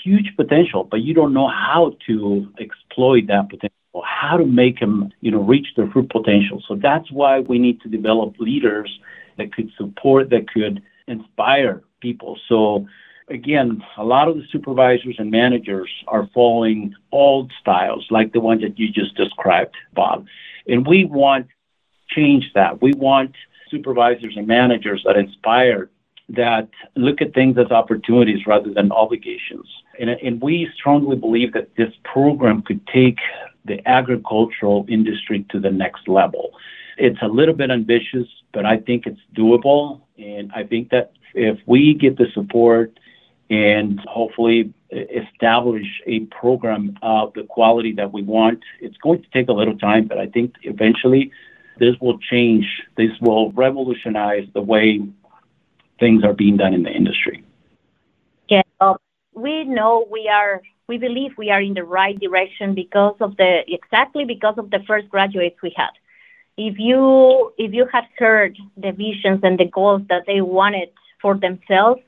huge 0.04 0.36
potential, 0.36 0.84
but 0.84 1.02
you 1.02 1.14
don't 1.14 1.34
know 1.34 1.48
how 1.48 1.96
to 2.08 2.48
exploit 2.60 3.28
that 3.28 3.50
potential, 3.50 4.04
how 4.04 4.38
to 4.38 4.46
make 4.46 4.80
them 4.80 5.12
you 5.22 5.32
know 5.32 5.42
reach 5.42 5.68
their 5.76 5.88
full 5.88 6.08
potential. 6.10 6.64
So 6.68 6.76
that's 6.76 7.12
why 7.12 7.40
we 7.40 7.60
need 7.60 7.82
to 7.82 7.90
develop 7.90 8.36
leaders 8.40 9.00
that 9.38 9.54
could 9.54 9.72
support, 9.78 10.30
that 10.30 10.50
could 10.52 10.82
inspire 11.08 11.84
people. 12.02 12.40
So 12.48 12.88
again, 13.32 13.84
a 13.98 14.04
lot 14.04 14.28
of 14.28 14.36
the 14.36 14.44
supervisors 14.52 15.16
and 15.18 15.32
managers 15.32 15.90
are 16.08 16.30
following 16.34 16.94
old 17.12 17.52
styles 17.60 18.06
like 18.10 18.34
the 18.34 18.40
one 18.40 18.62
that 18.62 18.78
you 18.78 18.92
just 18.92 19.16
described, 19.16 19.76
Bob. 19.94 20.28
And 20.68 20.86
we 20.86 21.06
want 21.06 21.48
change 22.10 22.52
that. 22.54 22.82
We 22.82 22.94
want 22.94 23.36
supervisors 23.70 24.34
and 24.36 24.48
managers 24.48 25.02
that 25.06 25.16
inspire, 25.16 25.90
that 26.30 26.70
look 26.96 27.22
at 27.22 27.34
things 27.34 27.58
as 27.58 27.72
opportunities 27.72 28.46
rather 28.46 28.74
than 28.74 28.92
obligations. 28.92 29.68
And, 30.00 30.10
and 30.10 30.42
we 30.42 30.70
strongly 30.76 31.16
believe 31.16 31.54
that 31.54 31.76
this 31.78 31.94
program 32.04 32.62
could 32.62 32.86
take 32.88 33.20
the 33.66 33.88
agricultural 33.88 34.86
industry 34.90 35.46
to 35.50 35.60
the 35.60 35.72
next 35.72 36.08
level. 36.08 36.52
It's 36.98 37.22
a 37.22 37.28
little 37.28 37.56
bit 37.56 37.72
ambitious, 37.72 38.28
but 38.54 38.66
I 38.66 38.78
think 38.78 39.08
it's 39.08 39.22
doable 39.36 40.02
And 40.18 40.52
I 40.54 40.64
think 40.64 40.90
that 40.90 41.14
if 41.34 41.60
we 41.66 41.94
get 41.94 42.18
the 42.18 42.28
support 42.34 43.00
and 43.52 44.00
hopefully 44.08 44.74
establish 44.92 45.86
a 46.08 46.22
program 46.42 46.98
of 47.02 47.34
the 47.34 47.44
quality 47.44 47.92
that 47.92 48.14
we 48.14 48.24
want, 48.24 48.64
it's 48.80 48.96
going 48.98 49.22
to 49.22 49.30
take 49.34 49.50
a 49.50 49.52
little 49.52 49.78
time, 49.78 50.08
but 50.08 50.18
I 50.18 50.28
think 50.28 50.56
eventually 50.64 51.32
this 51.78 51.96
will 52.00 52.18
change. 52.18 52.66
This 52.96 53.12
will 53.20 53.52
revolutionize 53.52 54.48
the 54.54 54.62
way 54.62 55.02
things 56.00 56.24
are 56.24 56.34
being 56.34 56.56
done 56.56 56.74
in 56.74 56.84
the 56.84 56.92
industry. 56.92 57.44
Yeah, 58.48 58.62
we 59.34 59.66
know 59.66 60.08
we 60.10 60.30
are. 60.30 60.62
We 60.88 60.98
believe 60.98 61.32
we 61.38 61.52
are 61.52 61.62
in 61.62 61.74
the 61.74 61.84
right 61.84 62.18
direction 62.20 62.74
because 62.74 63.16
of 63.20 63.36
the 63.38 63.64
exactly 63.68 64.24
because 64.26 64.56
of 64.58 64.70
the 64.72 64.80
first 64.88 65.10
graduates 65.10 65.62
we 65.62 65.74
had. 65.76 65.92
If 66.58 66.80
you 66.80 67.54
if 67.58 67.74
you 67.74 67.86
had 67.92 68.06
heard 68.18 68.58
the 68.78 68.92
visions 68.92 69.42
and 69.44 69.58
the 69.58 69.66
goals 69.66 70.04
that 70.10 70.24
they 70.26 70.42
wanted 70.42 70.90
for 71.22 71.36
themselves, 71.38 72.02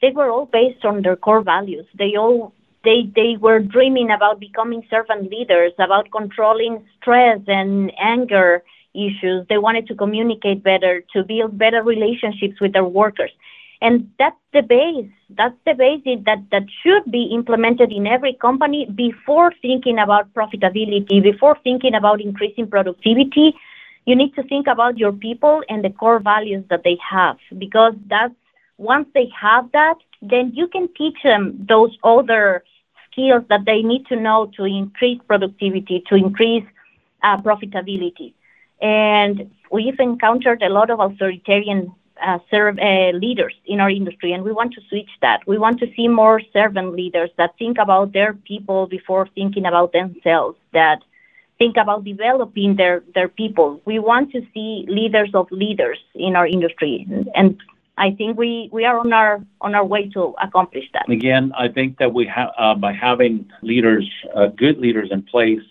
they 0.00 0.10
were 0.10 0.30
all 0.30 0.46
based 0.46 0.84
on 0.84 1.02
their 1.02 1.16
core 1.16 1.42
values. 1.42 1.86
They 1.94 2.16
all 2.16 2.52
they 2.84 3.10
they 3.14 3.36
were 3.38 3.60
dreaming 3.60 4.10
about 4.10 4.40
becoming 4.40 4.86
servant 4.90 5.30
leaders, 5.30 5.72
about 5.78 6.10
controlling 6.12 6.84
stress 7.00 7.40
and 7.46 7.92
anger 7.98 8.62
issues. 8.94 9.46
They 9.48 9.58
wanted 9.58 9.86
to 9.88 9.94
communicate 9.94 10.62
better, 10.62 11.02
to 11.12 11.24
build 11.24 11.58
better 11.58 11.82
relationships 11.82 12.60
with 12.60 12.72
their 12.72 12.84
workers. 12.84 13.30
And 13.80 14.10
that's 14.18 14.36
the 14.52 14.62
base. 14.62 15.10
That's 15.30 15.54
the 15.64 15.74
base 15.74 16.02
that, 16.26 16.42
that 16.50 16.64
should 16.82 17.10
be 17.12 17.30
implemented 17.32 17.92
in 17.92 18.06
every 18.08 18.34
company 18.34 18.86
before 18.92 19.52
thinking 19.62 19.98
about 19.98 20.32
profitability, 20.34 21.22
before 21.22 21.56
thinking 21.62 21.94
about 21.94 22.20
increasing 22.20 22.66
productivity. 22.66 23.54
You 24.04 24.16
need 24.16 24.34
to 24.34 24.42
think 24.42 24.66
about 24.66 24.98
your 24.98 25.12
people 25.12 25.62
and 25.68 25.84
the 25.84 25.90
core 25.90 26.18
values 26.18 26.64
that 26.70 26.82
they 26.82 26.96
have 27.08 27.36
because 27.56 27.94
that's 28.08 28.34
once 28.78 29.08
they 29.12 29.28
have 29.38 29.70
that, 29.72 29.96
then 30.22 30.52
you 30.54 30.68
can 30.68 30.88
teach 30.96 31.18
them 31.22 31.66
those 31.68 31.96
other 32.02 32.64
skills 33.10 33.44
that 33.48 33.64
they 33.66 33.82
need 33.82 34.06
to 34.06 34.16
know 34.16 34.50
to 34.56 34.64
increase 34.64 35.20
productivity, 35.26 36.02
to 36.08 36.14
increase 36.14 36.64
uh, 37.22 37.36
profitability. 37.38 38.32
And 38.80 39.50
we've 39.70 39.98
encountered 39.98 40.62
a 40.62 40.68
lot 40.68 40.90
of 40.90 41.00
authoritarian 41.00 41.92
uh, 42.24 42.38
serve, 42.50 42.78
uh, 42.78 43.10
leaders 43.10 43.54
in 43.66 43.80
our 43.80 43.90
industry, 43.90 44.32
and 44.32 44.42
we 44.42 44.52
want 44.52 44.72
to 44.74 44.80
switch 44.88 45.10
that. 45.22 45.40
We 45.46 45.58
want 45.58 45.78
to 45.80 45.86
see 45.94 46.08
more 46.08 46.40
servant 46.52 46.94
leaders 46.94 47.30
that 47.38 47.56
think 47.58 47.78
about 47.78 48.12
their 48.12 48.34
people 48.34 48.86
before 48.86 49.28
thinking 49.34 49.66
about 49.66 49.92
themselves, 49.92 50.58
that 50.72 50.98
think 51.58 51.76
about 51.76 52.04
developing 52.04 52.76
their, 52.76 53.02
their 53.14 53.28
people. 53.28 53.80
We 53.84 53.98
want 53.98 54.32
to 54.32 54.40
see 54.52 54.84
leaders 54.88 55.30
of 55.34 55.50
leaders 55.50 55.98
in 56.14 56.34
our 56.34 56.46
industry, 56.46 57.06
and 57.34 57.60
I 57.98 58.12
think 58.12 58.38
we, 58.38 58.70
we 58.72 58.84
are 58.84 58.98
on 58.98 59.12
our 59.12 59.44
on 59.60 59.74
our 59.74 59.84
way 59.84 60.08
to 60.10 60.34
accomplish 60.42 60.84
that. 60.92 61.08
Again, 61.10 61.52
I 61.58 61.68
think 61.68 61.98
that 61.98 62.14
we 62.14 62.26
have 62.26 62.50
uh, 62.56 62.74
by 62.74 62.92
having 62.92 63.50
leaders, 63.62 64.08
uh, 64.34 64.46
good 64.46 64.78
leaders 64.78 65.08
in 65.10 65.22
place, 65.22 65.66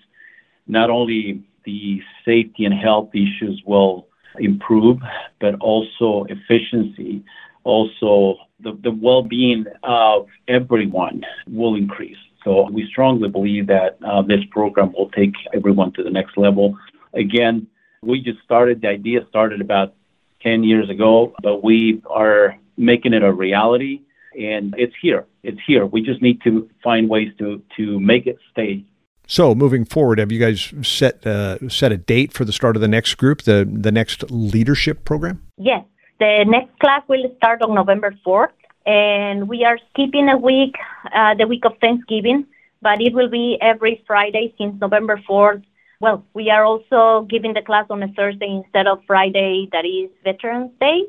not 0.67 0.89
only 0.89 1.41
the 1.63 2.01
safety 2.25 2.65
and 2.65 2.73
health 2.73 3.09
issues 3.13 3.61
will 3.65 4.07
improve, 4.39 4.99
but 5.39 5.55
also 5.61 6.25
efficiency, 6.29 7.23
also 7.63 8.37
the, 8.59 8.77
the 8.83 8.91
well-being 8.91 9.65
of 9.83 10.27
everyone 10.47 11.23
will 11.49 11.75
increase. 11.75 12.17
So 12.43 12.69
we 12.71 12.87
strongly 12.87 13.29
believe 13.29 13.67
that 13.67 13.97
uh, 14.05 14.21
this 14.21 14.43
program 14.51 14.93
will 14.93 15.09
take 15.09 15.33
everyone 15.53 15.91
to 15.93 16.03
the 16.03 16.09
next 16.09 16.37
level. 16.37 16.77
Again, 17.13 17.67
we 18.01 18.21
just 18.21 18.39
started, 18.43 18.81
the 18.81 18.89
idea 18.89 19.21
started 19.29 19.59
about 19.59 19.93
10 20.41 20.63
years 20.63 20.89
ago, 20.89 21.33
but 21.41 21.63
we 21.63 22.01
are 22.09 22.57
making 22.77 23.13
it 23.13 23.23
a 23.23 23.31
reality 23.31 24.01
and 24.39 24.75
it's 24.77 24.93
here. 25.01 25.25
It's 25.43 25.59
here. 25.65 25.85
We 25.85 26.01
just 26.01 26.21
need 26.21 26.41
to 26.43 26.69
find 26.83 27.09
ways 27.09 27.31
to, 27.39 27.61
to 27.77 27.99
make 27.99 28.27
it 28.27 28.37
stay 28.51 28.85
so, 29.29 29.53
moving 29.53 29.83
forward, 29.83 30.19
have 30.19 30.31
you 30.31 30.39
guys 30.39 30.73
set 30.81 31.27
uh, 31.27 31.57
set 31.67 31.91
a 31.91 31.97
date 31.97 32.31
for 32.31 32.45
the 32.45 32.53
start 32.53 32.77
of 32.77 32.81
the 32.81 32.87
next 32.87 33.15
group, 33.15 33.41
the 33.41 33.67
the 33.69 33.91
next 33.91 34.31
leadership 34.31 35.03
program? 35.03 35.43
Yes, 35.57 35.83
the 36.19 36.45
next 36.47 36.79
class 36.79 37.03
will 37.09 37.29
start 37.35 37.61
on 37.61 37.75
November 37.75 38.15
fourth, 38.23 38.53
and 38.85 39.49
we 39.49 39.65
are 39.65 39.77
skipping 39.89 40.29
a 40.29 40.37
week, 40.37 40.75
uh, 41.13 41.35
the 41.35 41.45
week 41.45 41.65
of 41.65 41.73
Thanksgiving, 41.81 42.45
but 42.81 43.01
it 43.01 43.13
will 43.13 43.29
be 43.29 43.57
every 43.61 44.01
Friday 44.07 44.53
since 44.57 44.79
November 44.79 45.21
fourth. 45.27 45.61
Well, 45.99 46.23
we 46.33 46.49
are 46.49 46.63
also 46.63 47.25
giving 47.27 47.53
the 47.53 47.61
class 47.61 47.85
on 47.89 48.03
a 48.03 48.07
Thursday 48.09 48.61
instead 48.63 48.87
of 48.87 48.99
Friday, 49.07 49.67
that 49.71 49.85
is 49.85 50.09
Veterans 50.23 50.71
Day. 50.79 51.05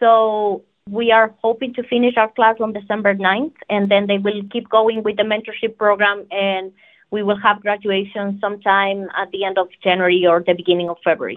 So 0.00 0.64
we 0.90 1.10
are 1.12 1.34
hoping 1.42 1.74
to 1.74 1.82
finish 1.82 2.16
our 2.16 2.30
class 2.32 2.56
on 2.60 2.72
December 2.72 3.14
9th, 3.14 3.54
and 3.68 3.90
then 3.90 4.06
they 4.06 4.18
will 4.18 4.42
keep 4.52 4.68
going 4.68 5.02
with 5.02 5.16
the 5.16 5.22
mentorship 5.22 5.76
program 5.76 6.26
and 6.30 6.72
we 7.10 7.22
will 7.22 7.38
have 7.38 7.60
graduation 7.62 8.38
sometime 8.40 9.08
at 9.16 9.30
the 9.30 9.44
end 9.44 9.58
of 9.58 9.68
January 9.82 10.26
or 10.26 10.42
the 10.46 10.52
beginning 10.52 10.90
of 10.90 10.98
February. 11.02 11.36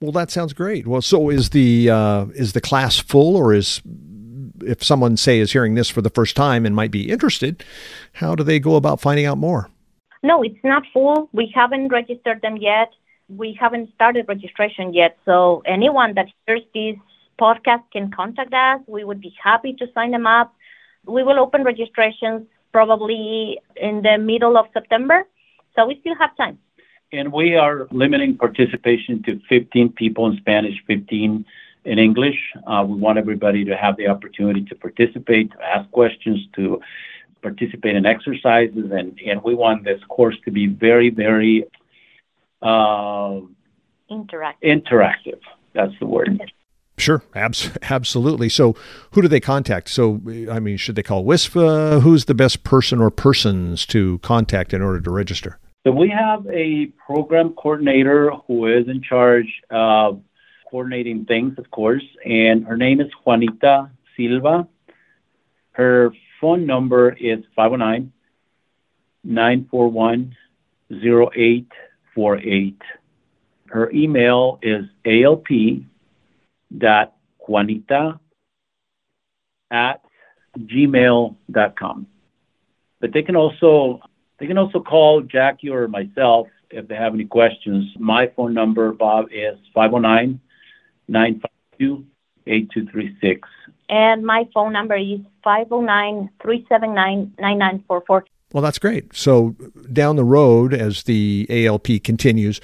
Well, 0.00 0.12
that 0.12 0.30
sounds 0.30 0.54
great. 0.54 0.86
Well, 0.86 1.02
so 1.02 1.28
is 1.28 1.50
the 1.50 1.90
uh, 1.90 2.26
is 2.34 2.54
the 2.54 2.60
class 2.60 2.98
full, 2.98 3.36
or 3.36 3.52
is 3.52 3.82
if 4.62 4.82
someone 4.82 5.18
say 5.18 5.40
is 5.40 5.52
hearing 5.52 5.74
this 5.74 5.90
for 5.90 6.00
the 6.00 6.08
first 6.08 6.36
time 6.36 6.64
and 6.64 6.74
might 6.74 6.90
be 6.90 7.10
interested, 7.10 7.62
how 8.14 8.34
do 8.34 8.42
they 8.42 8.58
go 8.58 8.76
about 8.76 9.00
finding 9.00 9.26
out 9.26 9.36
more? 9.36 9.68
No, 10.22 10.42
it's 10.42 10.62
not 10.62 10.82
full. 10.92 11.28
We 11.32 11.52
haven't 11.54 11.88
registered 11.88 12.42
them 12.42 12.56
yet. 12.56 12.92
We 13.28 13.56
haven't 13.58 13.92
started 13.94 14.26
registration 14.28 14.92
yet. 14.92 15.16
So 15.24 15.62
anyone 15.66 16.14
that 16.14 16.26
hears 16.46 16.62
this 16.74 16.96
podcast 17.40 17.84
can 17.92 18.10
contact 18.10 18.52
us. 18.52 18.80
We 18.86 19.04
would 19.04 19.20
be 19.20 19.34
happy 19.42 19.72
to 19.74 19.86
sign 19.94 20.10
them 20.10 20.26
up. 20.26 20.54
We 21.06 21.22
will 21.22 21.38
open 21.38 21.64
registrations 21.64 22.46
probably 22.72 23.58
in 23.76 24.02
the 24.02 24.18
middle 24.18 24.58
of 24.58 24.66
September. 24.72 25.24
So 25.74 25.86
we 25.86 25.98
still 26.00 26.16
have 26.16 26.36
time. 26.36 26.58
And 27.12 27.32
we 27.32 27.56
are 27.56 27.88
limiting 27.90 28.36
participation 28.36 29.22
to 29.24 29.40
15 29.48 29.92
people 29.92 30.26
in 30.26 30.36
Spanish, 30.36 30.74
15 30.86 31.44
in 31.84 31.98
English. 31.98 32.38
Uh, 32.66 32.84
we 32.86 32.94
want 32.96 33.18
everybody 33.18 33.64
to 33.64 33.76
have 33.76 33.96
the 33.96 34.06
opportunity 34.06 34.64
to 34.66 34.74
participate, 34.74 35.50
to 35.52 35.62
ask 35.64 35.90
questions, 35.90 36.46
to 36.54 36.80
participate 37.42 37.96
in 37.96 38.06
exercises, 38.06 38.90
and, 38.92 39.18
and 39.26 39.42
we 39.42 39.54
want 39.54 39.84
this 39.84 40.00
course 40.08 40.36
to 40.44 40.50
be 40.50 40.66
very, 40.66 41.10
very 41.10 41.64
uh, 42.62 43.40
interactive. 44.10 44.62
Interactive. 44.62 45.40
That's 45.74 45.92
the 46.00 46.06
word. 46.06 46.40
Sure, 46.98 47.22
abs- 47.34 47.70
absolutely. 47.82 48.48
So, 48.48 48.76
who 49.12 49.22
do 49.22 49.28
they 49.28 49.40
contact? 49.40 49.88
So, 49.88 50.20
I 50.50 50.60
mean, 50.60 50.76
should 50.76 50.96
they 50.96 51.02
call 51.02 51.24
WISFA? 51.24 52.02
Who's 52.02 52.26
the 52.26 52.34
best 52.34 52.62
person 52.62 53.00
or 53.00 53.10
persons 53.10 53.86
to 53.86 54.18
contact 54.18 54.74
in 54.74 54.82
order 54.82 55.00
to 55.00 55.10
register? 55.10 55.58
So, 55.86 55.92
we 55.92 56.10
have 56.10 56.46
a 56.46 56.86
program 57.06 57.54
coordinator 57.54 58.30
who 58.46 58.66
is 58.66 58.86
in 58.88 59.02
charge 59.02 59.50
of 59.70 60.20
coordinating 60.70 61.24
things, 61.24 61.58
of 61.58 61.70
course, 61.70 62.04
and 62.24 62.64
her 62.66 62.76
name 62.76 63.00
is 63.00 63.08
Juanita 63.24 63.90
Silva. 64.16 64.68
Her 65.72 66.12
phone 66.40 66.66
number 66.66 67.10
is 67.10 67.44
509 67.54 68.12
941 69.24 70.36
0848. 70.92 72.82
Her 73.66 73.90
email 73.92 74.58
is 74.62 74.84
ALP 75.04 75.46
dot 76.76 77.14
juanita 77.38 78.18
at 79.70 80.02
gmail.com. 80.58 82.06
But 83.00 83.12
they 83.12 83.22
can 83.22 83.36
also 83.36 84.00
they 84.38 84.46
can 84.46 84.58
also 84.58 84.80
call 84.80 85.22
Jackie 85.22 85.70
or 85.70 85.86
myself 85.86 86.48
if 86.70 86.88
they 86.88 86.96
have 86.96 87.14
any 87.14 87.24
questions. 87.26 87.92
My 87.98 88.26
phone 88.28 88.54
number, 88.54 88.92
Bob, 88.92 89.26
is 89.30 89.58
509 89.74 90.40
952 91.08 92.04
8236. 92.46 93.48
And 93.90 94.24
my 94.24 94.48
phone 94.54 94.72
number 94.72 94.96
is 94.96 95.18
509 95.42 96.30
379 96.40 97.34
9944. 97.38 98.24
Well, 98.52 98.62
that's 98.62 98.78
great. 98.78 99.14
So 99.14 99.50
down 99.92 100.16
the 100.16 100.24
road, 100.24 100.72
as 100.72 101.04
the 101.04 101.46
ALP 101.50 102.02
continues, 102.02 102.60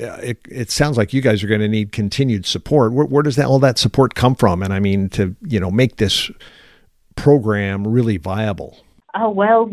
uh, 0.00 0.16
it, 0.22 0.38
it 0.48 0.70
sounds 0.70 0.96
like 0.96 1.12
you 1.12 1.20
guys 1.20 1.42
are 1.42 1.46
going 1.46 1.60
to 1.60 1.68
need 1.68 1.92
continued 1.92 2.46
support. 2.46 2.92
Where, 2.92 3.06
where 3.06 3.22
does 3.22 3.36
that 3.36 3.46
all 3.46 3.58
that 3.60 3.78
support 3.78 4.14
come 4.14 4.34
from? 4.34 4.62
And 4.62 4.72
I 4.72 4.80
mean, 4.80 5.08
to 5.10 5.36
you 5.46 5.60
know, 5.60 5.70
make 5.70 5.96
this 5.96 6.30
program 7.16 7.86
really 7.86 8.16
viable. 8.16 8.78
Oh 9.14 9.30
well, 9.30 9.70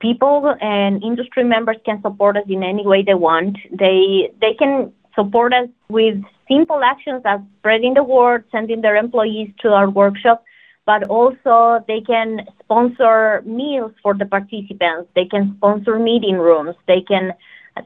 people 0.00 0.54
and 0.60 1.02
industry 1.02 1.44
members 1.44 1.76
can 1.84 2.00
support 2.00 2.36
us 2.36 2.44
in 2.48 2.62
any 2.62 2.86
way 2.86 3.02
they 3.02 3.14
want. 3.14 3.58
They 3.70 4.32
they 4.40 4.54
can 4.54 4.92
support 5.14 5.52
us 5.52 5.68
with 5.88 6.22
simple 6.48 6.82
actions 6.82 7.22
as 7.24 7.40
spreading 7.58 7.94
the 7.94 8.02
word, 8.02 8.44
sending 8.50 8.80
their 8.80 8.96
employees 8.96 9.50
to 9.60 9.68
our 9.68 9.88
workshop, 9.90 10.44
but 10.86 11.04
also 11.08 11.84
they 11.86 12.00
can 12.00 12.46
sponsor 12.62 13.42
meals 13.44 13.92
for 14.02 14.14
the 14.14 14.24
participants. 14.24 15.10
They 15.14 15.26
can 15.26 15.54
sponsor 15.58 15.98
meeting 15.98 16.36
rooms. 16.36 16.76
They 16.86 17.02
can 17.02 17.34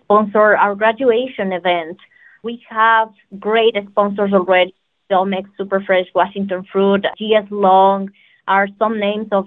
sponsor 0.05 0.57
our 0.57 0.75
graduation 0.75 1.53
event. 1.53 1.99
We 2.43 2.63
have 2.69 3.11
great 3.39 3.75
sponsors 3.91 4.33
already. 4.33 4.75
Domex, 5.11 5.45
Superfresh, 5.59 6.07
Washington 6.15 6.65
Fruit, 6.73 7.05
GS 7.19 7.51
Long 7.51 8.11
are 8.49 8.69
some 8.79 8.99
names 8.99 9.29
of 9.31 9.47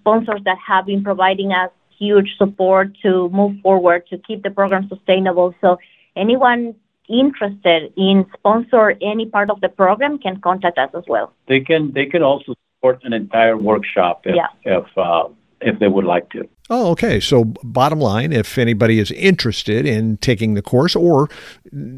sponsors 0.00 0.40
that 0.44 0.58
have 0.66 0.86
been 0.86 1.02
providing 1.02 1.52
us 1.52 1.70
huge 1.98 2.36
support 2.36 2.96
to 3.02 3.28
move 3.30 3.60
forward 3.62 4.06
to 4.08 4.18
keep 4.18 4.42
the 4.42 4.50
program 4.50 4.86
sustainable. 4.88 5.54
So 5.60 5.78
anyone 6.14 6.74
interested 7.08 7.92
in 7.96 8.26
sponsor 8.36 8.94
any 9.02 9.26
part 9.26 9.50
of 9.50 9.60
the 9.60 9.68
program 9.68 10.18
can 10.18 10.40
contact 10.40 10.78
us 10.78 10.90
as 10.94 11.04
well. 11.08 11.32
They 11.46 11.60
can 11.60 11.92
they 11.92 12.06
can 12.06 12.22
also 12.22 12.54
support 12.76 13.00
an 13.04 13.12
entire 13.12 13.56
workshop 13.56 14.22
if 14.24 14.36
yeah. 14.36 14.48
if 14.64 14.86
uh, 14.96 15.28
if 15.60 15.78
they 15.78 15.88
would 15.88 16.04
like 16.04 16.30
to. 16.30 16.48
Oh, 16.70 16.90
okay. 16.90 17.18
So, 17.18 17.44
bottom 17.44 17.98
line, 17.98 18.32
if 18.32 18.58
anybody 18.58 18.98
is 18.98 19.10
interested 19.12 19.86
in 19.86 20.18
taking 20.18 20.54
the 20.54 20.62
course 20.62 20.94
or 20.94 21.28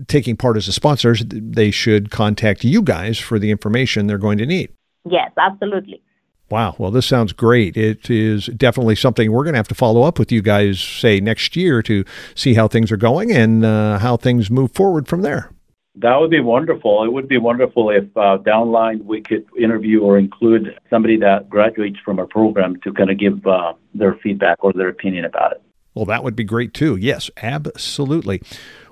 taking 0.06 0.36
part 0.36 0.56
as 0.56 0.68
a 0.68 0.72
sponsor, 0.72 1.16
they 1.16 1.70
should 1.70 2.10
contact 2.10 2.62
you 2.62 2.80
guys 2.80 3.18
for 3.18 3.38
the 3.38 3.50
information 3.50 4.06
they're 4.06 4.18
going 4.18 4.38
to 4.38 4.46
need. 4.46 4.70
Yes, 5.08 5.32
absolutely. 5.36 6.02
Wow. 6.50 6.74
Well, 6.78 6.90
this 6.90 7.06
sounds 7.06 7.32
great. 7.32 7.76
It 7.76 8.10
is 8.10 8.46
definitely 8.46 8.96
something 8.96 9.30
we're 9.30 9.44
going 9.44 9.54
to 9.54 9.58
have 9.58 9.68
to 9.68 9.74
follow 9.74 10.02
up 10.02 10.18
with 10.18 10.32
you 10.32 10.42
guys, 10.42 10.80
say, 10.80 11.20
next 11.20 11.54
year 11.54 11.80
to 11.82 12.04
see 12.34 12.54
how 12.54 12.66
things 12.66 12.90
are 12.90 12.96
going 12.96 13.30
and 13.30 13.64
uh, 13.64 13.98
how 13.98 14.16
things 14.16 14.50
move 14.50 14.72
forward 14.72 15.06
from 15.06 15.22
there. 15.22 15.52
That 15.96 16.16
would 16.16 16.30
be 16.30 16.40
wonderful. 16.40 17.04
It 17.04 17.12
would 17.12 17.28
be 17.28 17.38
wonderful 17.38 17.90
if 17.90 18.04
uh, 18.16 18.38
downline 18.38 19.04
we 19.04 19.20
could 19.20 19.46
interview 19.58 20.00
or 20.00 20.18
include 20.18 20.78
somebody 20.88 21.16
that 21.18 21.48
graduates 21.48 21.98
from 22.04 22.18
our 22.18 22.26
program 22.26 22.80
to 22.82 22.92
kind 22.92 23.10
of 23.10 23.18
give 23.18 23.46
uh, 23.46 23.74
their 23.94 24.14
feedback 24.22 24.62
or 24.64 24.72
their 24.72 24.88
opinion 24.88 25.24
about 25.24 25.52
it. 25.52 25.62
Well, 25.94 26.04
that 26.06 26.22
would 26.24 26.36
be 26.36 26.44
great 26.44 26.72
too. 26.74 26.96
Yes, 26.96 27.30
absolutely. 27.36 28.40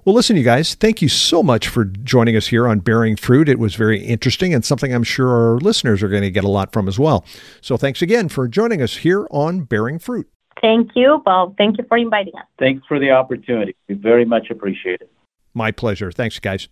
Well, 0.08 0.14
listen, 0.14 0.38
you 0.38 0.42
guys, 0.42 0.74
thank 0.74 1.02
you 1.02 1.08
so 1.10 1.42
much 1.42 1.68
for 1.68 1.84
joining 1.84 2.34
us 2.34 2.46
here 2.46 2.66
on 2.66 2.78
Bearing 2.78 3.14
Fruit. 3.14 3.46
It 3.46 3.58
was 3.58 3.74
very 3.74 4.02
interesting 4.02 4.54
and 4.54 4.64
something 4.64 4.90
I'm 4.90 5.02
sure 5.02 5.28
our 5.28 5.58
listeners 5.58 6.02
are 6.02 6.08
going 6.08 6.22
to 6.22 6.30
get 6.30 6.44
a 6.44 6.48
lot 6.48 6.72
from 6.72 6.88
as 6.88 6.98
well. 6.98 7.26
So 7.60 7.76
thanks 7.76 8.00
again 8.00 8.30
for 8.30 8.48
joining 8.48 8.80
us 8.80 8.96
here 8.96 9.28
on 9.30 9.64
Bearing 9.64 9.98
Fruit. 9.98 10.26
Thank 10.62 10.92
you, 10.94 11.20
Bob. 11.26 11.58
Thank 11.58 11.76
you 11.76 11.84
for 11.86 11.98
inviting 11.98 12.32
us. 12.38 12.46
Thanks 12.58 12.86
for 12.86 12.98
the 12.98 13.10
opportunity. 13.10 13.76
We 13.86 13.96
very 13.96 14.24
much 14.24 14.48
appreciate 14.48 15.02
it. 15.02 15.12
My 15.54 15.70
pleasure. 15.70 16.12
Thanks, 16.12 16.38
guys. 16.38 16.68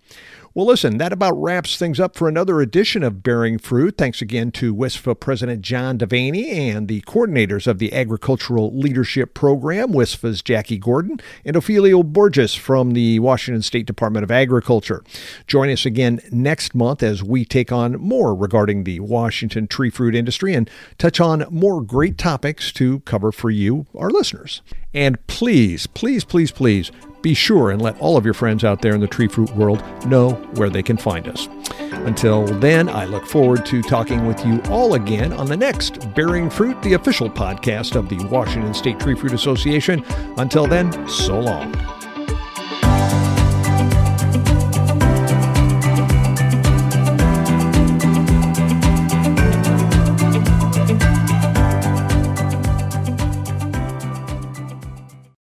Well, 0.57 0.65
listen, 0.65 0.97
that 0.97 1.13
about 1.13 1.35
wraps 1.35 1.77
things 1.77 2.01
up 2.01 2.17
for 2.17 2.29
another 2.29 2.63
edition 2.63 3.03
of 3.03 3.23
Bearing 3.23 3.59
Fruit. 3.59 3.99
Thanks 3.99 4.23
again 4.23 4.51
to 4.53 4.75
WISFA 4.75 5.21
President 5.21 5.61
Jon 5.61 5.99
DeVaney 5.99 6.47
and 6.51 6.89
the 6.89 7.03
coordinators 7.03 7.67
of 7.67 7.79
the 7.79 7.93
Agricultural 7.93 8.75
Leadership 8.75 9.35
Program, 9.35 9.93
WISFA's 9.93 10.41
Jackie 10.41 10.79
Gordon 10.79 11.21
and 11.45 11.57
Ofelio 11.57 12.03
Borges 12.03 12.55
from 12.55 12.93
the 12.93 13.19
Washington 13.19 13.61
State 13.61 13.87
Department 13.87 14.25
of 14.25 14.31
Agriculture. 14.31 15.05
Join 15.47 15.69
us 15.69 15.85
again 15.85 16.21
next 16.31 16.75
month 16.75 17.03
as 17.03 17.23
we 17.23 17.45
take 17.45 17.71
on 17.71 18.01
more 18.01 18.35
regarding 18.35 18.85
the 18.85 19.01
Washington 19.01 19.67
tree 19.67 19.91
fruit 19.91 20.15
industry 20.15 20.55
and 20.55 20.71
touch 20.97 21.21
on 21.21 21.45
more 21.51 21.83
great 21.83 22.17
topics 22.17 22.73
to 22.73 23.01
cover 23.01 23.31
for 23.31 23.51
you, 23.51 23.85
our 23.95 24.09
listeners. 24.09 24.63
And 24.95 25.25
please, 25.27 25.87
please, 25.87 26.25
please, 26.25 26.51
please 26.51 26.91
be 27.27 27.35
sure 27.35 27.73
and 27.73 27.83
let 27.83 27.99
all 27.99 28.17
of 28.17 28.25
your 28.25 28.35
friends 28.35 28.63
out 28.63 28.83
there 28.83 28.95
in 28.95 29.01
the 29.01 29.07
tree 29.09 29.27
fruit 29.27 29.51
world 29.57 29.83
know 30.07 30.31
where 30.55 30.71
they 30.71 30.81
can 30.81 30.97
find 30.97 31.27
us. 31.27 31.49
Until 32.07 32.47
then, 32.61 32.89
I 32.89 33.05
look 33.05 33.27
forward 33.27 33.67
to 33.67 33.83
talking 33.83 34.27
with 34.27 34.47
you 34.47 34.63
all 34.71 34.95
again 34.95 35.33
on 35.33 35.47
the 35.47 35.57
next 35.57 36.15
Bearing 36.15 36.49
Fruit, 36.49 36.81
the 36.83 36.93
official 36.93 37.29
podcast 37.29 37.97
of 37.97 38.09
the 38.09 38.25
Washington 38.27 38.75
State 38.75 39.01
Tree 39.01 39.17
Fruit 39.17 39.33
Association. 39.33 40.05
Until 40.39 40.69
then, 40.69 41.09
so 41.09 41.41
long. 41.41 41.96